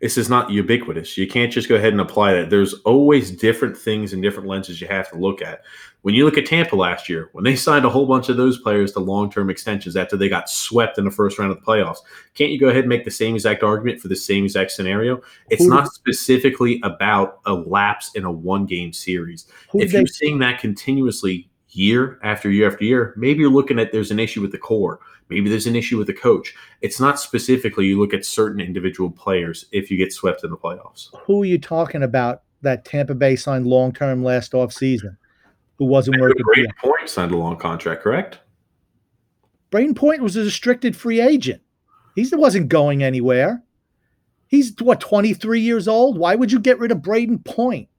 [0.02, 1.18] this is not ubiquitous.
[1.18, 2.50] You can't just go ahead and apply that.
[2.50, 5.62] There's always different things and different lenses you have to look at.
[6.02, 8.60] When you look at Tampa last year, when they signed a whole bunch of those
[8.60, 12.00] players to long-term extensions after they got swept in the first round of the playoffs,
[12.34, 15.22] can't you go ahead and make the same exact argument for the same exact scenario?
[15.50, 20.60] It's Who- not specifically about a lapse in a one-game series if you're seeing that
[20.60, 24.58] continuously year after year after year, maybe you're looking at there's an issue with the
[24.58, 25.00] core.
[25.30, 26.54] Maybe there's an issue with the coach.
[26.82, 30.58] It's not specifically you look at certain individual players if you get swept in the
[30.58, 31.10] playoffs.
[31.26, 35.18] who are you talking about that Tampa Bay signed long term last off season?
[35.78, 36.30] Who wasn't deal?
[36.44, 37.10] Great point.
[37.10, 38.40] Signed a long contract, correct?
[39.72, 41.62] Brayden Point was a restricted free agent.
[42.16, 43.64] He wasn't going anywhere.
[44.48, 46.18] He's what 23 years old.
[46.18, 47.90] Why would you get rid of Brayden Point?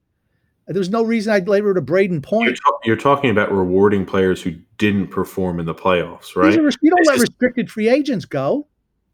[0.68, 2.58] There's no reason I'd rid of Brayden You're, Point.
[2.84, 6.52] you're talking about rewarding players who didn't perform in the playoffs, right?
[6.54, 8.66] you don't This let is- restricted free agents go.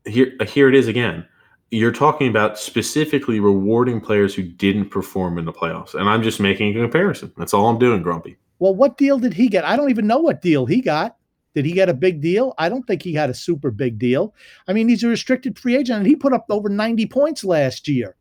[0.04, 1.24] Here, here it is again.
[1.70, 6.38] You're talking about specifically rewarding players who didn't perform in the playoffs, and I'm just
[6.40, 7.32] making a comparison.
[7.38, 8.36] That's all I'm doing, Grumpy.
[8.58, 9.64] Well, what deal did he get?
[9.64, 11.16] I don't even know what deal he got.
[11.54, 12.52] Did he get a big deal?
[12.58, 14.34] I don't think he had a super big deal.
[14.68, 17.88] I mean, he's a restricted free agent, and he put up over 90 points last
[17.88, 18.16] year.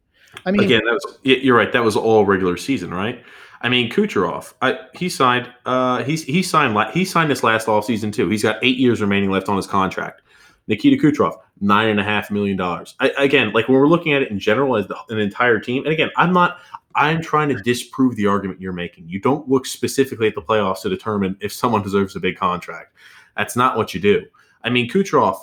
[0.46, 1.72] I mean, Again, that was you're right.
[1.72, 3.24] That was all regular season, right?
[3.62, 5.50] I mean, Kucherov, I, he signed.
[5.65, 6.78] Uh, he's he signed.
[6.93, 8.28] He signed this last off season too.
[8.30, 10.22] He's got eight years remaining left on his contract.
[10.67, 12.96] Nikita Kucherov, nine and a half million dollars.
[13.17, 15.93] Again, like when we're looking at it in general as the, an entire team, and
[15.93, 16.58] again, I'm not.
[16.96, 19.10] I'm trying to disprove the argument you're making.
[19.10, 22.96] You don't look specifically at the playoffs to determine if someone deserves a big contract.
[23.36, 24.26] That's not what you do.
[24.63, 25.38] I mean, Kucherov,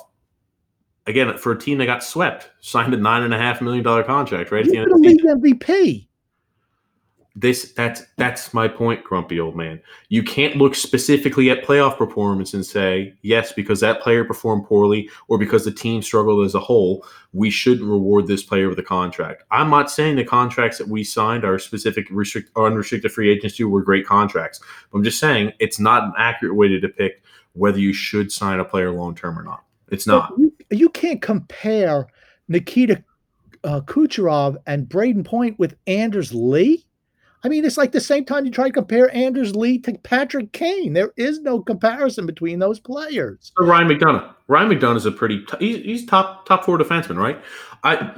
[1.07, 4.03] again, for a team that got swept, signed a nine and a half million dollar
[4.03, 6.07] contract right at he's the end of the MVP.
[7.35, 9.81] this that's that's my point grumpy old man.
[10.09, 15.09] You can't look specifically at playoff performance and say yes because that player performed poorly
[15.27, 18.83] or because the team struggled as a whole we shouldn't reward this player with a
[18.83, 19.43] contract.
[19.51, 23.55] I'm not saying the contracts that we signed are specific restrict or unrestricted free agents
[23.55, 24.59] to were great contracts.
[24.93, 28.65] I'm just saying it's not an accurate way to depict whether you should sign a
[28.65, 29.63] player long term or not.
[29.89, 30.33] It's not.
[30.37, 32.07] You, you can't compare
[32.47, 33.03] Nikita
[33.63, 36.85] uh, Kucherov and Brayden Point with Anders Lee.
[37.43, 40.51] I mean, it's like the same time you try to compare Anders Lee to Patrick
[40.51, 40.93] Kane.
[40.93, 43.51] There is no comparison between those players.
[43.57, 44.35] So Ryan McDonagh.
[44.47, 45.43] Ryan McDonagh is a pretty.
[45.45, 47.41] T- he's, he's top top four defenseman, right?
[47.83, 48.13] I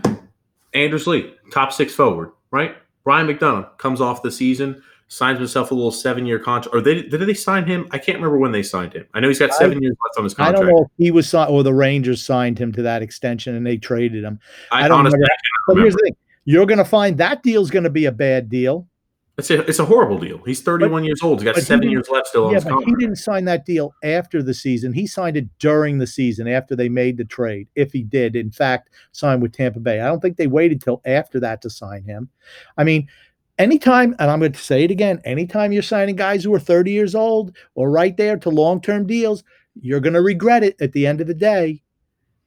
[0.74, 2.76] Anders Lee, top six forward, right?
[3.06, 4.82] Ryan McDonagh comes off the season,
[5.14, 6.76] signs himself a little seven year contract.
[6.76, 7.88] Or they did they sign him?
[7.92, 9.06] I can't remember when they signed him.
[9.14, 10.58] I know he's got I- seven years left on his contract.
[10.58, 13.56] I don't know if he was signed or the Rangers signed him to that extension
[13.56, 14.40] and they traded him.
[14.72, 15.32] I, I don't honestly, remember.
[15.32, 18.06] I But can't here's the thing: you're going to find that deal's going to be
[18.06, 18.88] a bad deal.
[19.36, 20.38] It's a it's a horrible deal.
[20.46, 21.40] He's thirty one years old.
[21.40, 23.46] He's got but he seven years left still on Yeah, his but he didn't sign
[23.46, 24.94] that deal after the season.
[24.94, 27.68] He signed it during the season after they made the trade.
[27.74, 31.02] If he did, in fact, sign with Tampa Bay, I don't think they waited till
[31.06, 32.30] after that to sign him.
[32.78, 33.08] I mean,
[33.58, 36.92] anytime, and I'm going to say it again, anytime you're signing guys who are 30
[36.92, 39.44] years old or right there to long term deals,
[39.76, 41.82] you're going to regret it at the end of the day.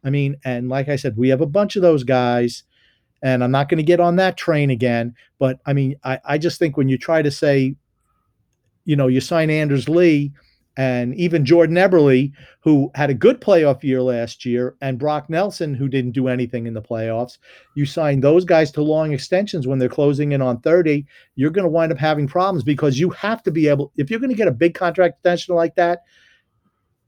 [0.05, 2.63] I mean, and like I said, we have a bunch of those guys,
[3.23, 5.15] and I'm not going to get on that train again.
[5.39, 7.75] But I mean, I, I just think when you try to say,
[8.85, 10.33] you know, you sign Anders Lee
[10.77, 15.73] and even Jordan Eberle, who had a good playoff year last year, and Brock Nelson,
[15.75, 17.39] who didn't do anything in the playoffs,
[17.75, 21.65] you sign those guys to long extensions when they're closing in on 30, you're going
[21.65, 24.37] to wind up having problems because you have to be able, if you're going to
[24.37, 26.01] get a big contract extension like that,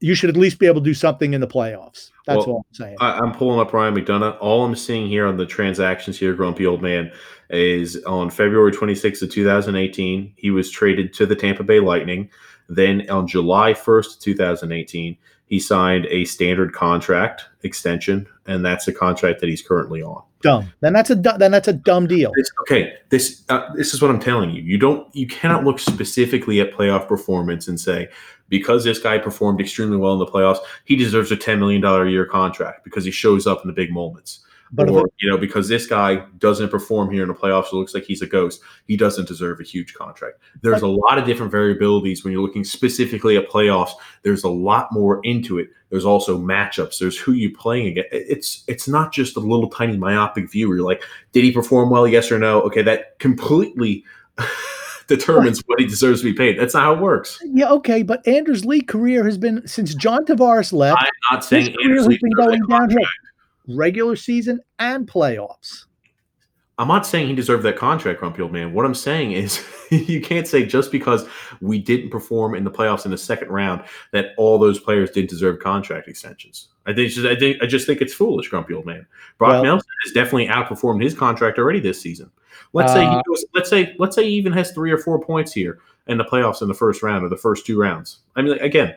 [0.01, 2.11] you should at least be able to do something in the playoffs.
[2.25, 2.97] That's Well, all I'm saying.
[3.01, 4.37] I, I'm pulling up Ryan McDonagh.
[4.39, 7.11] All I'm seeing here on the transactions here, Grumpy Old Man,
[7.49, 12.29] is on February 26th of 2018, he was traded to the Tampa Bay Lightning.
[12.69, 19.39] Then on July 1st, 2018, he signed a standard contract extension, and that's the contract
[19.41, 20.21] that he's currently on.
[20.41, 20.71] dumb.
[20.81, 22.31] Then that's a then that's a dumb deal.
[22.35, 24.61] This, okay, this uh, this is what I'm telling you.
[24.61, 28.09] You don't you cannot look specifically at playoff performance and say
[28.47, 32.05] because this guy performed extremely well in the playoffs, he deserves a 10 million dollar
[32.05, 34.41] a year contract because he shows up in the big moments.
[34.71, 37.93] But or you know because this guy doesn't perform here in the playoffs, it looks
[37.93, 38.61] like he's a ghost.
[38.85, 40.39] He doesn't deserve a huge contract.
[40.61, 43.91] There's a lot of different variabilities when you're looking specifically at playoffs.
[44.21, 45.69] There's a lot more into it.
[45.89, 46.99] There's also matchups.
[46.99, 48.09] There's who you're playing against.
[48.11, 51.89] It's it's not just a little tiny myopic view where you're like, did he perform
[51.89, 52.07] well?
[52.07, 52.61] Yes or no?
[52.61, 54.03] Okay, that completely
[55.07, 56.59] determines what he deserves to be paid.
[56.59, 57.39] That's not how it works.
[57.43, 61.01] yeah, okay, but Anders Lee career has been since John Tavares left.
[61.01, 62.99] I'm not His saying career has been going downhill,
[63.69, 65.85] regular season and playoffs.
[66.77, 68.71] I'm not saying he deserved that contract, grumpy old man.
[68.71, 71.27] What I'm saying is you can't say just because
[71.59, 75.29] we didn't perform in the playoffs in the second round that all those players didn't
[75.29, 76.69] deserve contract extensions.
[76.85, 79.05] I think just, I think I just think it's foolish, grumpy old man.
[79.37, 82.31] Brock Well- Nelson has definitely outperformed his contract already this season.
[82.71, 85.19] Let's say he Uh, goes, let's say let's say he even has three or four
[85.19, 88.19] points here in the playoffs in the first round or the first two rounds.
[88.35, 88.95] I mean, again,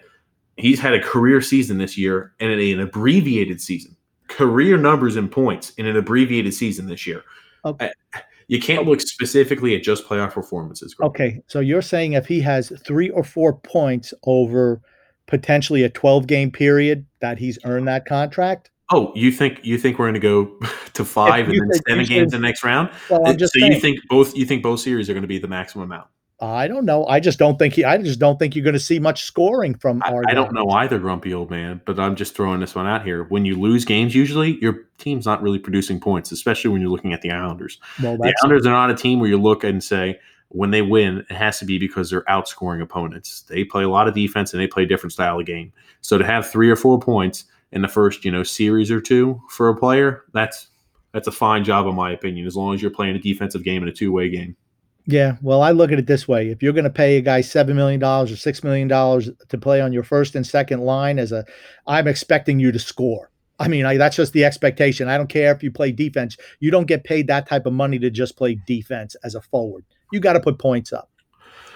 [0.57, 3.97] he's had a career season this year and an abbreviated season.
[4.37, 7.23] Career numbers and points in an abbreviated season this year.
[7.65, 7.91] Okay.
[8.15, 10.93] I- you can't look specifically at just playoff performances.
[10.93, 11.09] Greg.
[11.09, 14.83] Okay, so you're saying if he has three or four points over
[15.27, 18.71] potentially a 12 game period that he's earned that contract?
[18.91, 20.45] Oh, you think you think we're going to go
[20.93, 22.91] to five and then seven games in the next round?
[23.09, 23.73] Well, I'm just so saying.
[23.73, 26.09] you think both you think both series are going to be the maximum amount?
[26.43, 27.07] I don't know.
[27.07, 27.85] I just don't think he.
[27.85, 30.23] I just don't think you're going to see much scoring from I, our.
[30.27, 33.25] I don't know either, grumpy old man, but I'm just throwing this one out here.
[33.25, 37.13] When you lose games, usually your team's not really producing points, especially when you're looking
[37.13, 37.79] at the Islanders.
[38.03, 41.25] Well, the Islanders are not a team where you look and say when they win,
[41.31, 43.43] it has to be because they're outscoring opponents.
[43.43, 45.73] They play a lot of defense and they play a different style of game.
[46.01, 49.41] So to have three or four points in the first, you know, series or two
[49.49, 50.69] for a player, that's
[51.13, 53.83] that's a fine job in my opinion, as long as you're playing a defensive game
[53.83, 54.57] and a two way game.
[55.07, 55.37] Yeah.
[55.43, 57.77] Well, I look at it this way: if you're going to pay a guy seven
[57.77, 61.33] million dollars or six million dollars to play on your first and second line, as
[61.33, 61.45] a,
[61.87, 63.31] I'm expecting you to score.
[63.59, 65.09] I mean, I, that's just the expectation.
[65.09, 66.37] I don't care if you play defense.
[66.61, 69.85] You don't get paid that type of money to just play defense as a forward.
[70.11, 71.11] You got to put points up.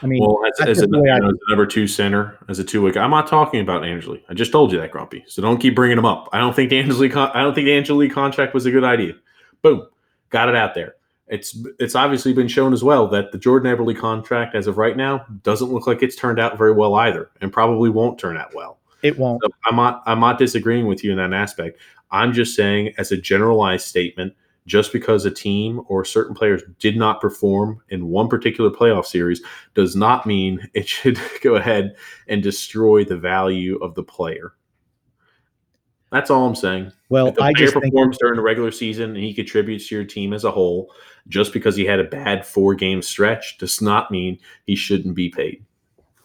[0.02, 1.86] I mean, Well, as, as, a, just the way you know, as a number two
[1.86, 4.22] center, as a two way I'm not talking about Anders Lee.
[4.28, 5.24] I just told you that, Grumpy.
[5.26, 6.28] So don't keep bringing him up.
[6.32, 8.66] I don't think the Anders Lee, con- I don't think the Anders Lee contract was
[8.66, 9.14] a good idea.
[9.62, 9.86] Boom,
[10.30, 10.96] got it out there.
[11.28, 14.96] It's it's obviously been shown as well that the Jordan Eberle contract, as of right
[14.96, 18.54] now, doesn't look like it's turned out very well either, and probably won't turn out
[18.54, 18.78] well.
[19.02, 19.42] it won't.
[19.42, 21.78] So I'm not I'm not disagreeing with you in that aspect.
[22.12, 24.34] I'm just saying, as a generalized statement,
[24.66, 29.42] just because a team or certain players did not perform in one particular playoff series
[29.74, 31.96] does not mean it should go ahead
[32.28, 34.54] and destroy the value of the player.
[36.12, 36.92] That's all I'm saying.
[37.08, 40.04] Well, If the I player performs during the regular season and he contributes to your
[40.04, 40.92] team as a whole,
[41.28, 45.28] just because he had a bad four game stretch does not mean he shouldn't be
[45.28, 45.64] paid.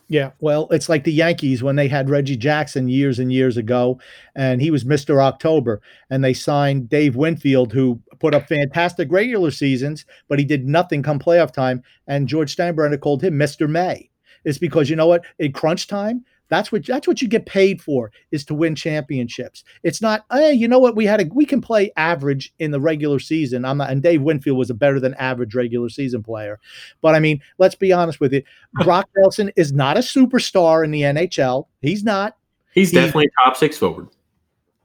[0.08, 3.98] Yeah, well, it's like the Yankees when they had Reggie Jackson years and years ago,
[4.36, 5.24] and he was Mr.
[5.24, 10.68] October, and they signed Dave Winfield, who put up fantastic regular seasons, but he did
[10.68, 13.70] nothing come playoff time, and George Steinbrenner called him Mr.
[13.70, 14.10] May.
[14.44, 15.24] It's because you know what?
[15.40, 19.64] In crunch time, that's what that's what you get paid for is to win championships.
[19.82, 20.96] It's not, hey, you know what?
[20.96, 23.66] We had a we can play average in the regular season.
[23.66, 26.60] I'm not, and Dave Winfield was a better than average regular season player,
[27.02, 28.44] but I mean, let's be honest with you.
[28.84, 31.68] Brock Nelson is not a superstar in the NHL.
[31.82, 32.36] He's not.
[32.74, 34.10] He's He- definitely a top six forward.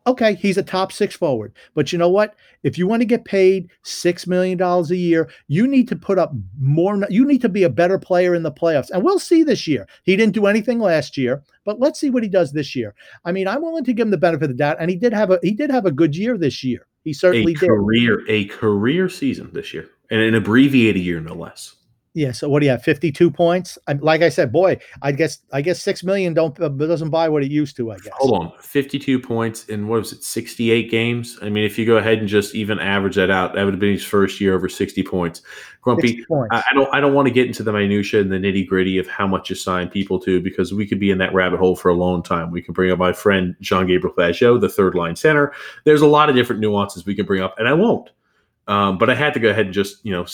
[0.06, 1.52] Okay, he's a top six forward.
[1.74, 2.36] But you know what?
[2.62, 6.18] If you want to get paid six million dollars a year, you need to put
[6.18, 7.00] up more.
[7.10, 9.86] You need to be a better player in the playoffs, and we'll see this year.
[10.04, 12.94] He didn't do anything last year, but let's see what he does this year.
[13.24, 15.12] I mean, I'm willing to give him the benefit of the doubt, and he did
[15.12, 16.86] have a he did have a good year this year.
[17.02, 17.68] He a certainly did.
[17.68, 21.74] career a career season this year and an abbreviated year no less
[22.16, 22.32] Yeah.
[22.32, 22.82] So what do you have?
[22.82, 23.76] Fifty two points.
[23.86, 27.28] I, like I said, boy, I guess I guess six million don't uh, doesn't buy
[27.28, 27.92] what it used to.
[27.92, 28.12] I guess.
[28.14, 31.96] hold on 52 points in what was it 68 games i mean if you go
[31.96, 34.68] ahead and just even average that out that would have been his first year over
[34.68, 35.42] 60 points
[35.82, 36.48] grumpy 60 points.
[36.52, 38.98] I, I don't i don't want to get into the minutia and the nitty gritty
[38.98, 41.76] of how much you sign people to because we could be in that rabbit hole
[41.76, 45.16] for a long time we can bring up my friend Jean-Gabriel Pageau, the third line
[45.16, 45.52] center
[45.84, 48.10] there's a lot of different nuances we can bring up and i won't
[48.68, 50.24] um, but i had to go ahead and just you know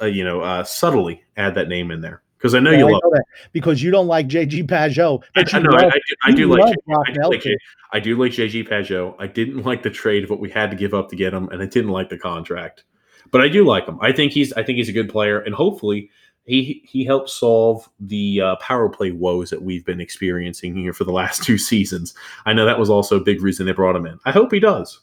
[0.00, 2.90] uh, you know uh, subtly add that name in there because i know you I
[2.90, 5.92] love know that because you don't like JG Pageau, but I, you know, I, love,
[6.24, 7.56] I do, I like love J- I do like J-
[7.92, 9.14] I do like JG Pageau.
[9.18, 11.48] I didn't like the trade of what we had to give up to get him,
[11.48, 12.84] and I didn't like the contract.
[13.30, 13.98] But I do like him.
[14.00, 16.10] I think he's I think he's a good player, and hopefully
[16.46, 21.04] he he helps solve the uh, power play woes that we've been experiencing here for
[21.04, 22.14] the last two seasons.
[22.44, 24.18] I know that was also a big reason they brought him in.
[24.24, 25.00] I hope he does.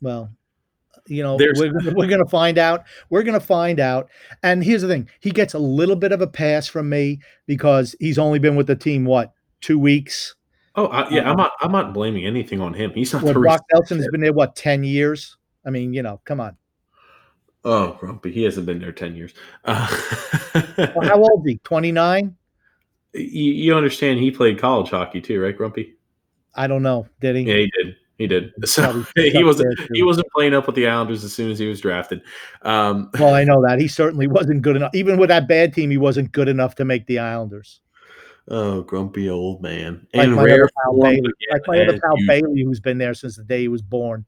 [0.00, 0.30] Well,
[1.06, 2.84] you know, There's- we're, gonna- we're going to find out.
[3.10, 4.08] We're going to find out.
[4.42, 7.94] And here's the thing: he gets a little bit of a pass from me because
[8.00, 10.34] he's only been with the team what two weeks.
[10.74, 12.92] Oh I, yeah, I'm not I'm not blaming anything on him.
[12.92, 13.62] He's not Well, Brock.
[13.72, 15.36] Nelson has been there what ten years.
[15.66, 16.56] I mean, you know, come on.
[17.64, 18.32] Oh, grumpy.
[18.32, 19.34] He hasn't been there ten years.
[19.64, 19.86] Uh,
[20.96, 21.58] Well, how old is he?
[21.64, 22.36] Twenty nine.
[23.14, 24.18] you, you understand?
[24.20, 25.94] He played college hockey too, right, Grumpy?
[26.54, 27.06] I don't know.
[27.20, 27.42] Did he?
[27.42, 27.96] Yeah, he did.
[28.22, 28.52] He did.
[28.64, 31.80] So he wasn't he wasn't playing up with the Islanders as soon as he was
[31.80, 32.22] drafted.
[32.62, 34.94] Um, Well, I know that he certainly wasn't good enough.
[34.94, 37.80] Even with that bad team, he wasn't good enough to make the Islanders.
[38.48, 40.06] oh, grumpy old man.
[40.14, 42.28] Like In my rare form Bailey, again, like my other pal usual.
[42.28, 44.24] Bailey, who's been there since the day he was born.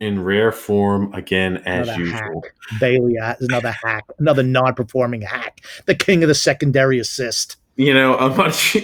[0.00, 2.42] in rare form again as Another usual.
[2.42, 2.80] hack.
[2.80, 5.62] Bailey is another hack, another non-performing hack.
[5.86, 7.56] The king of the secondary assist.
[7.78, 8.48] You know, I'm not,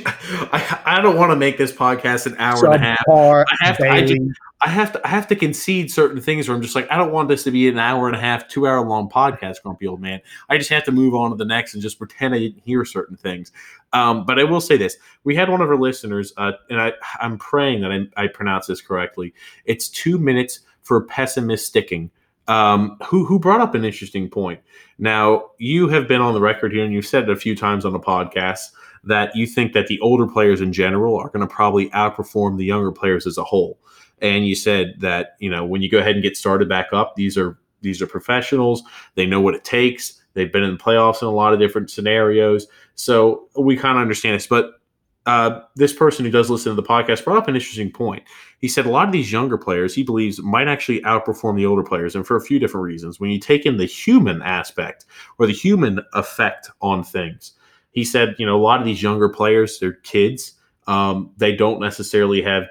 [0.52, 2.98] I, I don't want to make this podcast an hour and a half.
[3.08, 4.30] Subpar I have to- I Bailey.
[4.60, 7.12] I have to I have to concede certain things where I'm just like I don't
[7.12, 10.00] want this to be an hour and a half, two hour long podcast, grumpy old
[10.00, 10.20] man.
[10.48, 12.84] I just have to move on to the next and just pretend I didn't hear
[12.86, 13.52] certain things.
[13.92, 16.92] Um, but I will say this: we had one of our listeners, uh, and I
[17.20, 19.34] I'm praying that I, I pronounce this correctly.
[19.66, 22.08] It's two minutes for pessimisticking.
[22.46, 24.60] Um, who who brought up an interesting point.
[24.98, 27.84] Now you have been on the record here, and you've said it a few times
[27.84, 28.70] on the podcast
[29.04, 32.64] that you think that the older players in general are going to probably outperform the
[32.64, 33.78] younger players as a whole.
[34.20, 37.14] And you said that you know when you go ahead and get started back up
[37.16, 38.82] these are these are professionals.
[39.14, 40.22] They know what it takes.
[40.34, 42.66] They've been in the playoffs in a lot of different scenarios.
[42.94, 44.72] So we kind of understand this but
[45.26, 48.22] uh, this person who does listen to the podcast brought up an interesting point
[48.60, 51.82] he said a lot of these younger players he believes might actually outperform the older
[51.82, 55.06] players and for a few different reasons when you take in the human aspect
[55.38, 57.52] or the human effect on things
[57.92, 60.52] he said you know a lot of these younger players they're kids
[60.86, 62.64] um, they don't necessarily have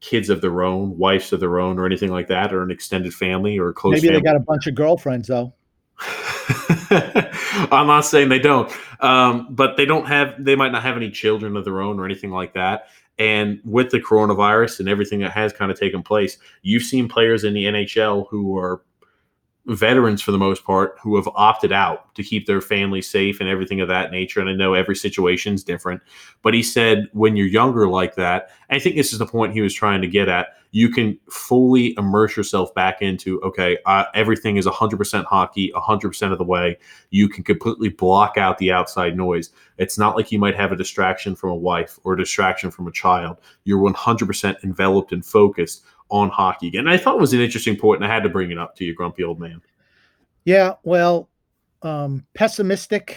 [0.00, 3.12] kids of their own, wives of their own, or anything like that, or an extended
[3.12, 4.20] family or a close Maybe family.
[4.20, 5.52] they got a bunch of girlfriends though.
[7.72, 10.34] I'm not saying they don't, um, but they don't have.
[10.38, 12.88] They might not have any children of their own or anything like that.
[13.18, 17.44] And with the coronavirus and everything that has kind of taken place, you've seen players
[17.44, 18.82] in the NHL who are
[19.66, 23.48] veterans for the most part who have opted out to keep their family safe and
[23.48, 24.40] everything of that nature.
[24.40, 26.02] And I know every situation is different,
[26.42, 29.60] but he said when you're younger like that, I think this is the point he
[29.60, 30.48] was trying to get at.
[30.76, 36.36] You can fully immerse yourself back into okay, uh, everything is 100% hockey, 100% of
[36.36, 36.76] the way.
[37.08, 39.52] You can completely block out the outside noise.
[39.78, 42.86] It's not like you might have a distraction from a wife or a distraction from
[42.88, 43.38] a child.
[43.64, 46.80] You're 100% enveloped and focused on hockey again.
[46.80, 48.76] And I thought it was an interesting point, and I had to bring it up
[48.76, 49.62] to you, grumpy old man.
[50.44, 51.30] Yeah, well,
[51.80, 53.16] um, pessimistic.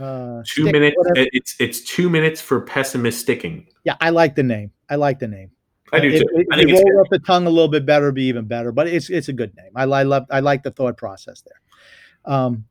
[0.00, 0.96] Uh, Two stick, minutes.
[0.96, 1.28] whatever.
[1.34, 3.66] It's it's two minutes for pessimisticking.
[3.84, 4.70] Yeah, I like the name.
[4.88, 5.50] I like the name.
[5.92, 6.44] I do too.
[6.52, 8.72] I think roll up the tongue a little bit better, be even better.
[8.72, 9.70] But it's it's a good name.
[9.74, 12.34] I, I love I like the thought process there.
[12.34, 12.64] Um,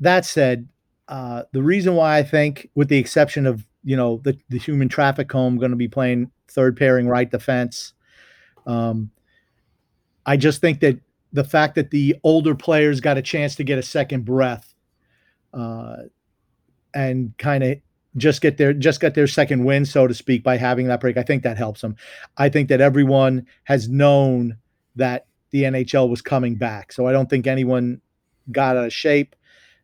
[0.00, 0.68] that said,
[1.08, 4.88] uh, the reason why I think, with the exception of you know the the human
[4.88, 7.94] traffic home going to be playing third pairing right defense,
[8.66, 9.10] um,
[10.26, 10.98] I just think that
[11.32, 14.74] the fact that the older players got a chance to get a second breath,
[15.52, 15.96] uh,
[16.94, 17.78] and kind of
[18.18, 21.16] just get their just got their second win, so to speak, by having that break.
[21.16, 21.96] I think that helps them.
[22.36, 24.56] I think that everyone has known
[24.96, 28.00] that the NHL was coming back, so I don't think anyone
[28.52, 29.34] got out of shape.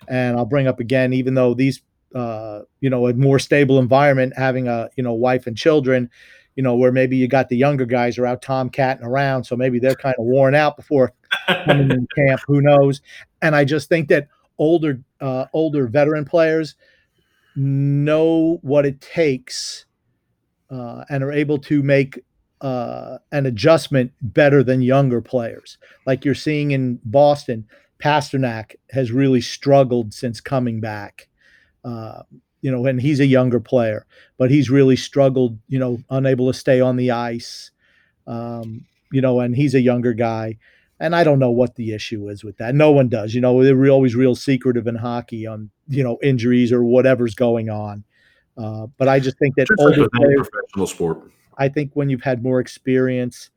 [0.08, 1.80] And I'll bring up again, even though these,
[2.14, 6.10] uh, you know, a more stable environment, having a you know wife and children,
[6.56, 9.78] you know, where maybe you got the younger guys are out tomcatting around, so maybe
[9.78, 11.12] they're kind of worn out before
[11.46, 12.40] coming in camp.
[12.46, 13.00] Who knows?
[13.42, 14.28] And I just think that
[14.58, 16.74] older uh, older veteran players
[17.56, 19.86] know what it takes
[20.70, 22.20] uh, and are able to make
[22.60, 25.78] uh, an adjustment better than younger players.
[26.06, 27.66] Like you're seeing in Boston,
[28.02, 31.28] Pastrnak has really struggled since coming back.
[31.84, 32.22] Uh,
[32.62, 34.06] you know, and he's a younger player,
[34.38, 35.58] but he's really struggled.
[35.68, 37.70] You know, unable to stay on the ice.
[38.26, 40.56] Um, you know, and he's a younger guy.
[41.00, 42.74] And I don't know what the issue is with that.
[42.74, 43.34] No one does.
[43.34, 47.68] You know, they're always real secretive in hockey on you know injuries or whatever's going
[47.68, 48.04] on.
[48.56, 51.30] Uh, but I just think that Just older players, professional sport.
[51.58, 53.50] I think when you've had more experience,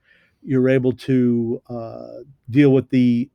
[0.43, 2.07] you're able to uh,
[2.49, 3.29] deal with the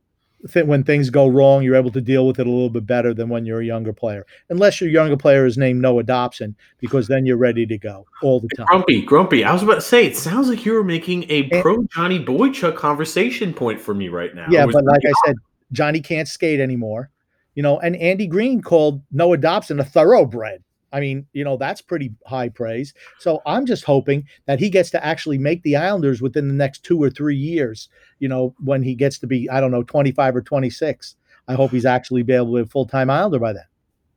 [0.51, 1.63] th- when things go wrong.
[1.63, 3.93] You're able to deal with it a little bit better than when you're a younger
[3.93, 8.05] player, unless your younger player is named Noah Dobson, because then you're ready to go
[8.21, 8.65] all the time.
[8.67, 9.43] Grumpy, grumpy.
[9.43, 12.23] I was about to say, it sounds like you were making a And- pro Johnny
[12.23, 14.47] Boychuk conversation point for me right now.
[14.49, 15.35] Yeah, but like I said,
[15.71, 17.09] Johnny can't skate anymore.
[17.55, 20.63] You know, and Andy Greene called Noah Dobson a thoroughbred.
[20.91, 22.93] I mean, you know, that's pretty high praise.
[23.17, 26.83] So I'm just hoping that he gets to actually make the Islanders within the next
[26.83, 27.89] two or three years,
[28.23, 31.17] you know, when he gets to be, I don't know, 25 or 26.
[31.49, 33.65] I hope he's actually be able to be a full time Islander by then.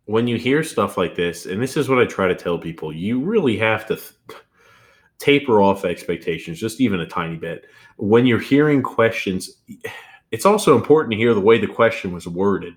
[0.04, 2.92] when you hear stuff like this, and this is what I try to tell people,
[2.92, 4.12] you really have to th-
[5.18, 7.64] taper off expectations just even a tiny bit.
[7.96, 9.50] When you're hearing questions,
[10.30, 12.74] it's also important to hear the way the question was worded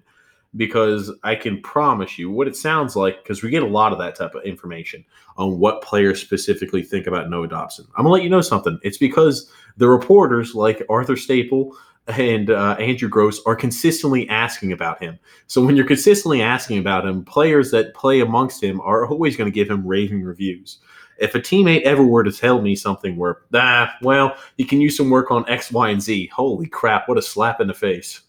[0.56, 4.00] because I can promise you what it sounds like because we get a lot of
[4.00, 5.06] that type of information
[5.38, 7.86] on what players specifically think about Noah Dobson.
[7.96, 8.80] I'm gonna let you know something.
[8.82, 11.76] It's because the reporters like Arthur Staple
[12.08, 15.20] and uh, Andrew Gross are consistently asking about him.
[15.48, 19.50] So when you're consistently asking about him, players that play amongst him are always going
[19.50, 20.80] to give him raving reviews.
[21.20, 24.96] If a teammate ever were to tell me something where, ah, well, you can use
[24.96, 28.22] some work on X, Y, and Z, holy crap, what a slap in the face.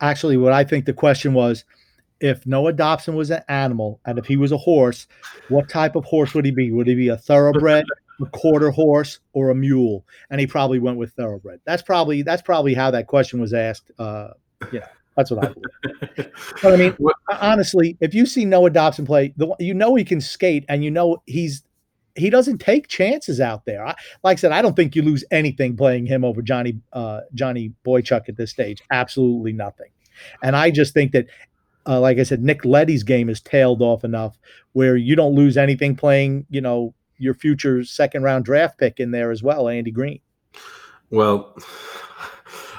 [0.00, 1.64] Actually, what I think the question was
[2.20, 5.06] if Noah Dobson was an animal and if he was a horse,
[5.48, 6.70] what type of horse would he be?
[6.72, 7.84] Would he be a thoroughbred,
[8.20, 10.04] a quarter horse, or a mule?
[10.30, 11.60] And he probably went with thoroughbred.
[11.64, 13.90] That's probably that's probably how that question was asked.
[13.98, 14.30] Uh,
[14.72, 14.86] you know,
[15.16, 16.32] that's what I believe.
[16.62, 16.96] but I mean,
[17.40, 20.90] honestly, if you see Noah Dobson play, the, you know he can skate, and you
[20.90, 21.62] know he's
[22.18, 23.86] he doesn't take chances out there.
[23.86, 27.20] I, like I said, I don't think you lose anything playing him over Johnny uh,
[27.34, 28.82] Johnny Boychuk at this stage.
[28.90, 29.90] Absolutely nothing.
[30.42, 31.26] And I just think that
[31.86, 34.38] uh, like I said, Nick Leddy's game is tailed off enough
[34.72, 39.10] where you don't lose anything playing, you know, your future second round draft pick in
[39.10, 40.20] there as well, Andy Greene.
[41.10, 41.56] Well,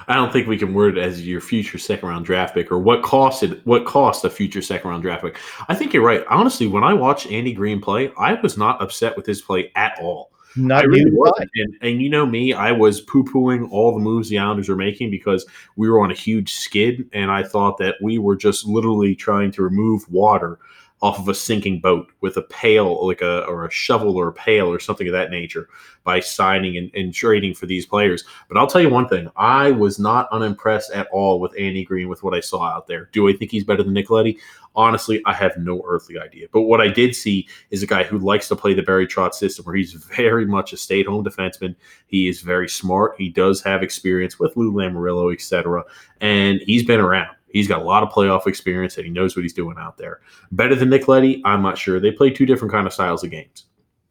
[0.10, 2.80] I don't think we can word it as your future second round draft pick or
[2.80, 5.38] what costed what cost a future second round draft pick.
[5.68, 6.26] I think you're right.
[6.30, 9.98] Honestly, when I watched Andy Greene play, I was not upset with his play at
[10.02, 10.32] all.
[10.56, 11.52] Not I really wasn't.
[11.56, 14.76] And, and, you know me, I was poo pooing all the moves the Islanders were
[14.76, 15.46] making because
[15.76, 17.08] we were on a huge skid.
[17.14, 20.58] And I thought that we were just literally trying to remove water
[21.02, 24.34] off of a sinking boat with a pail, like a or a shovel or a
[24.34, 25.70] pail or something of that nature,
[26.04, 28.26] by signing and, and trading for these players.
[28.48, 32.10] But I'll tell you one thing: I was not unimpressed at all with Andy Greene
[32.10, 33.10] with what I saw out there.
[33.14, 34.38] Do I think he's better than Nick Leddy?
[34.76, 36.48] Honestly, I have no earthly idea.
[36.52, 39.34] But what I did see is a guy who likes to play the Barry Trotz
[39.34, 41.76] system, where he's very much a stay-at-home defenseman.
[42.08, 43.16] He is very smart.
[43.18, 45.84] He does have experience with Lou Lamoriello, etc.,
[46.22, 47.36] and he's been around.
[47.52, 50.22] He's got a lot of playoff experience and he knows what he's doing out there.
[50.52, 52.00] Better than Nick Leddy, I'm not sure.
[52.00, 53.66] They play two different kind of styles of games.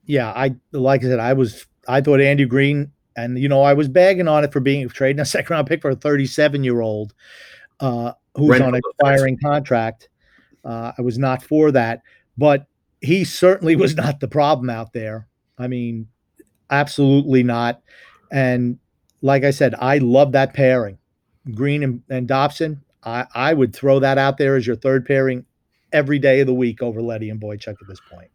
[0.06, 3.74] Yeah, I like I said, I was I thought Andy Greene, and you know, I
[3.74, 6.80] was bagging on it for being trading a second round pick for a 37 year
[6.80, 7.14] old
[7.80, 10.08] uh, who's on an expiring contract.
[10.64, 12.02] Uh, I was not for that,
[12.36, 12.66] but
[13.00, 15.28] he certainly was not the problem out there.
[15.58, 16.08] I mean,
[16.70, 17.82] absolutely not.
[18.30, 18.78] And
[19.22, 20.98] like I said, I love that pairing,
[21.54, 22.82] Greene and, and Dobson.
[23.04, 25.44] I, I would throw that out there as your third pairing
[25.92, 28.30] every day of the week over Leddy and Boychuk at this point.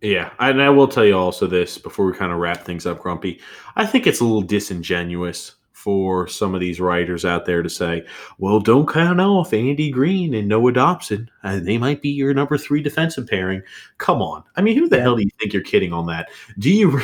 [0.00, 3.00] Yeah, and I will tell you also this before we kind of wrap things up,
[3.00, 3.40] Grumpy.
[3.76, 8.04] I think it's a little disingenuous for some of these writers out there to say,
[8.38, 11.30] "Well, don't count off Andy Greene and Noah Dobson.
[11.42, 13.62] Uh, they might be your number three defensive pairing."
[13.98, 15.02] Come on, I mean, who the yeah.
[15.02, 16.28] hell do you think you're kidding on that?
[16.58, 17.00] Do you?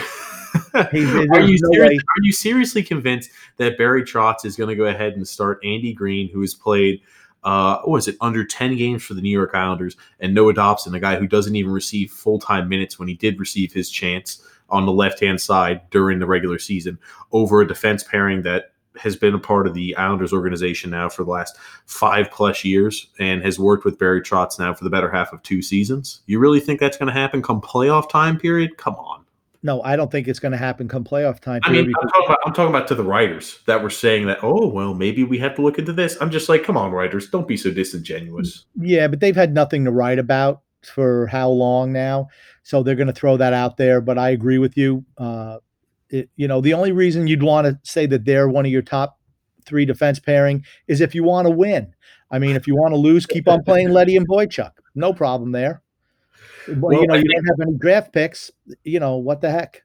[0.75, 5.15] are, you no are you seriously convinced that Barry Trotz is going to go ahead
[5.15, 7.03] and start Andy Greene, who has played,
[7.45, 10.95] uh, what was it, under 10 games for the New York Islanders, and Noah Dobson,
[10.95, 14.43] a guy who doesn't even receive full time minutes when he did receive his chance
[14.71, 16.99] on the left hand side during the regular season,
[17.33, 21.25] over a defense pairing that has been a part of the Islanders organization now for
[21.25, 21.57] the last
[21.87, 25.43] five plus years and has worked with Barry Trotz now for the better half of
[25.43, 26.21] two seasons.
[26.27, 28.77] You really think that's going to happen come playoff time period?
[28.77, 29.22] Come on.
[29.65, 31.61] No, I don't think it's going to happen come playoff time.
[31.65, 34.39] I mean, I'm talking, about, I'm talking about to the writers that were saying that,
[34.43, 36.17] oh, well, maybe we have to look into this.
[36.21, 38.65] I'm just like, come on, writers, don't be so disingenuous.
[38.77, 42.29] Yeah, but they've had nothing to write about for how long now,
[42.65, 44.01] so they're going to throw that out there.
[44.01, 45.05] But I agree with you.
[45.17, 45.59] Uh,
[46.11, 48.83] it, you know, the only reason you'd want to say that they're one of your
[48.83, 49.21] top
[49.65, 51.95] three defense pairing is if you want to win.
[52.33, 54.73] I mean, if you want to lose, keep on playing Leddy and Boychuk.
[54.95, 55.82] No problem there.
[56.69, 58.51] Well, you know, you don't have any draft picks.
[58.85, 59.83] You know what the heck?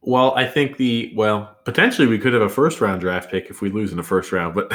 [0.00, 3.60] Well, I think the well potentially we could have a first round draft pick if
[3.60, 4.72] we lose in the first round, but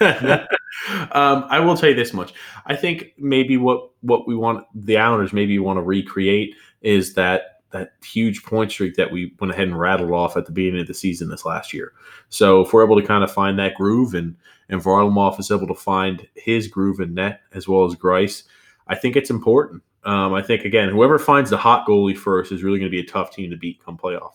[0.00, 2.32] um, I will tell you this much:
[2.66, 7.54] I think maybe what what we want the Islanders maybe want to recreate is that
[7.70, 10.86] that huge point streak that we went ahead and rattled off at the beginning of
[10.86, 11.92] the season this last year.
[12.28, 14.36] So if we're able to kind of find that groove and
[14.70, 18.44] and Varlamov is able to find his groove in net as well as Greiss,
[18.88, 19.82] I think it's important.
[20.04, 23.00] Um, I think again, whoever finds the hot goalie first is really going to be
[23.00, 24.34] a tough team to beat come playoff.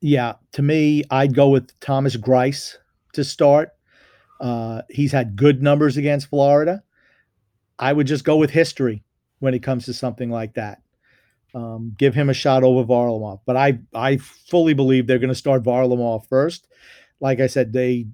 [0.00, 2.76] Yeah, to me, I'd go with Thomas Greiss
[3.14, 3.70] to start.
[4.40, 6.82] Uh, he's had good numbers against Florida.
[7.78, 9.02] I would just go with history
[9.38, 10.82] when it comes to something like that.
[11.54, 15.36] Um, give him a shot over Varlamov, but I I fully believe they're going to
[15.36, 16.66] start Varlamov first.
[17.20, 18.06] Like I said, they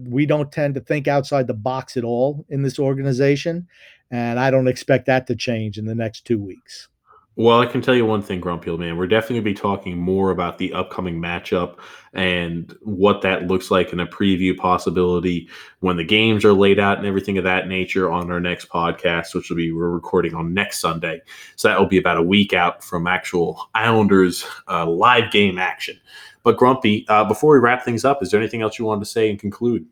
[0.00, 3.66] we don't tend to think outside the box at all in this organization,
[4.10, 6.88] and I don't expect that to change in the next two weeks.
[7.36, 8.96] Well, I can tell you one thing, Grumpy old man.
[8.96, 11.78] We're definitely going to be talking more about the upcoming matchup
[12.12, 15.48] and what that looks like in a preview possibility
[15.80, 19.34] when the games are laid out and everything of that nature on our next podcast,
[19.34, 21.20] which will be we're recording on next Sunday.
[21.56, 25.98] So that will be about a week out from actual Islanders uh, live game action.
[26.44, 29.10] But Grumpy, uh, before we wrap things up, is there anything else you wanted to
[29.10, 29.86] say and conclude?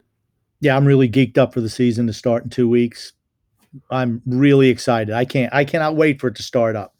[0.60, 3.14] Yeah, I'm really geeked up for the season to start in two weeks.
[3.90, 5.14] I'm really excited.
[5.14, 5.52] I can't.
[5.52, 6.94] I cannot wait for it to start up.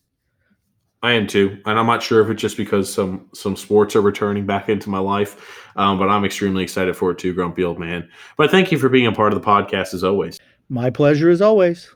[1.03, 4.01] I am too, and I'm not sure if it's just because some some sports are
[4.01, 7.79] returning back into my life, um, but I'm extremely excited for it too, Grumpy Old
[7.79, 8.09] Man.
[8.37, 10.39] But thank you for being a part of the podcast as always.
[10.68, 11.91] My pleasure as always.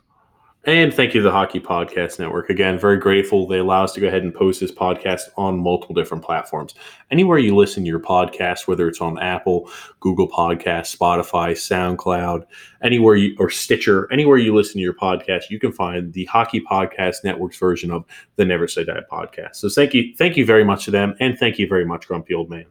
[0.67, 2.49] And thank you to the Hockey Podcast Network.
[2.49, 5.95] Again, very grateful they allow us to go ahead and post this podcast on multiple
[5.95, 6.75] different platforms.
[7.09, 12.43] Anywhere you listen to your podcast, whether it's on Apple, Google Podcast, Spotify, SoundCloud,
[12.83, 16.59] anywhere you or Stitcher, anywhere you listen to your podcast, you can find the Hockey
[16.59, 18.03] Podcast Network's version of
[18.35, 19.55] the Never Say Die podcast.
[19.55, 22.33] So thank you, thank you very much to them, and thank you very much, Grumpy
[22.33, 22.65] Old Man.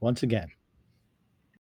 [0.00, 0.48] Once again.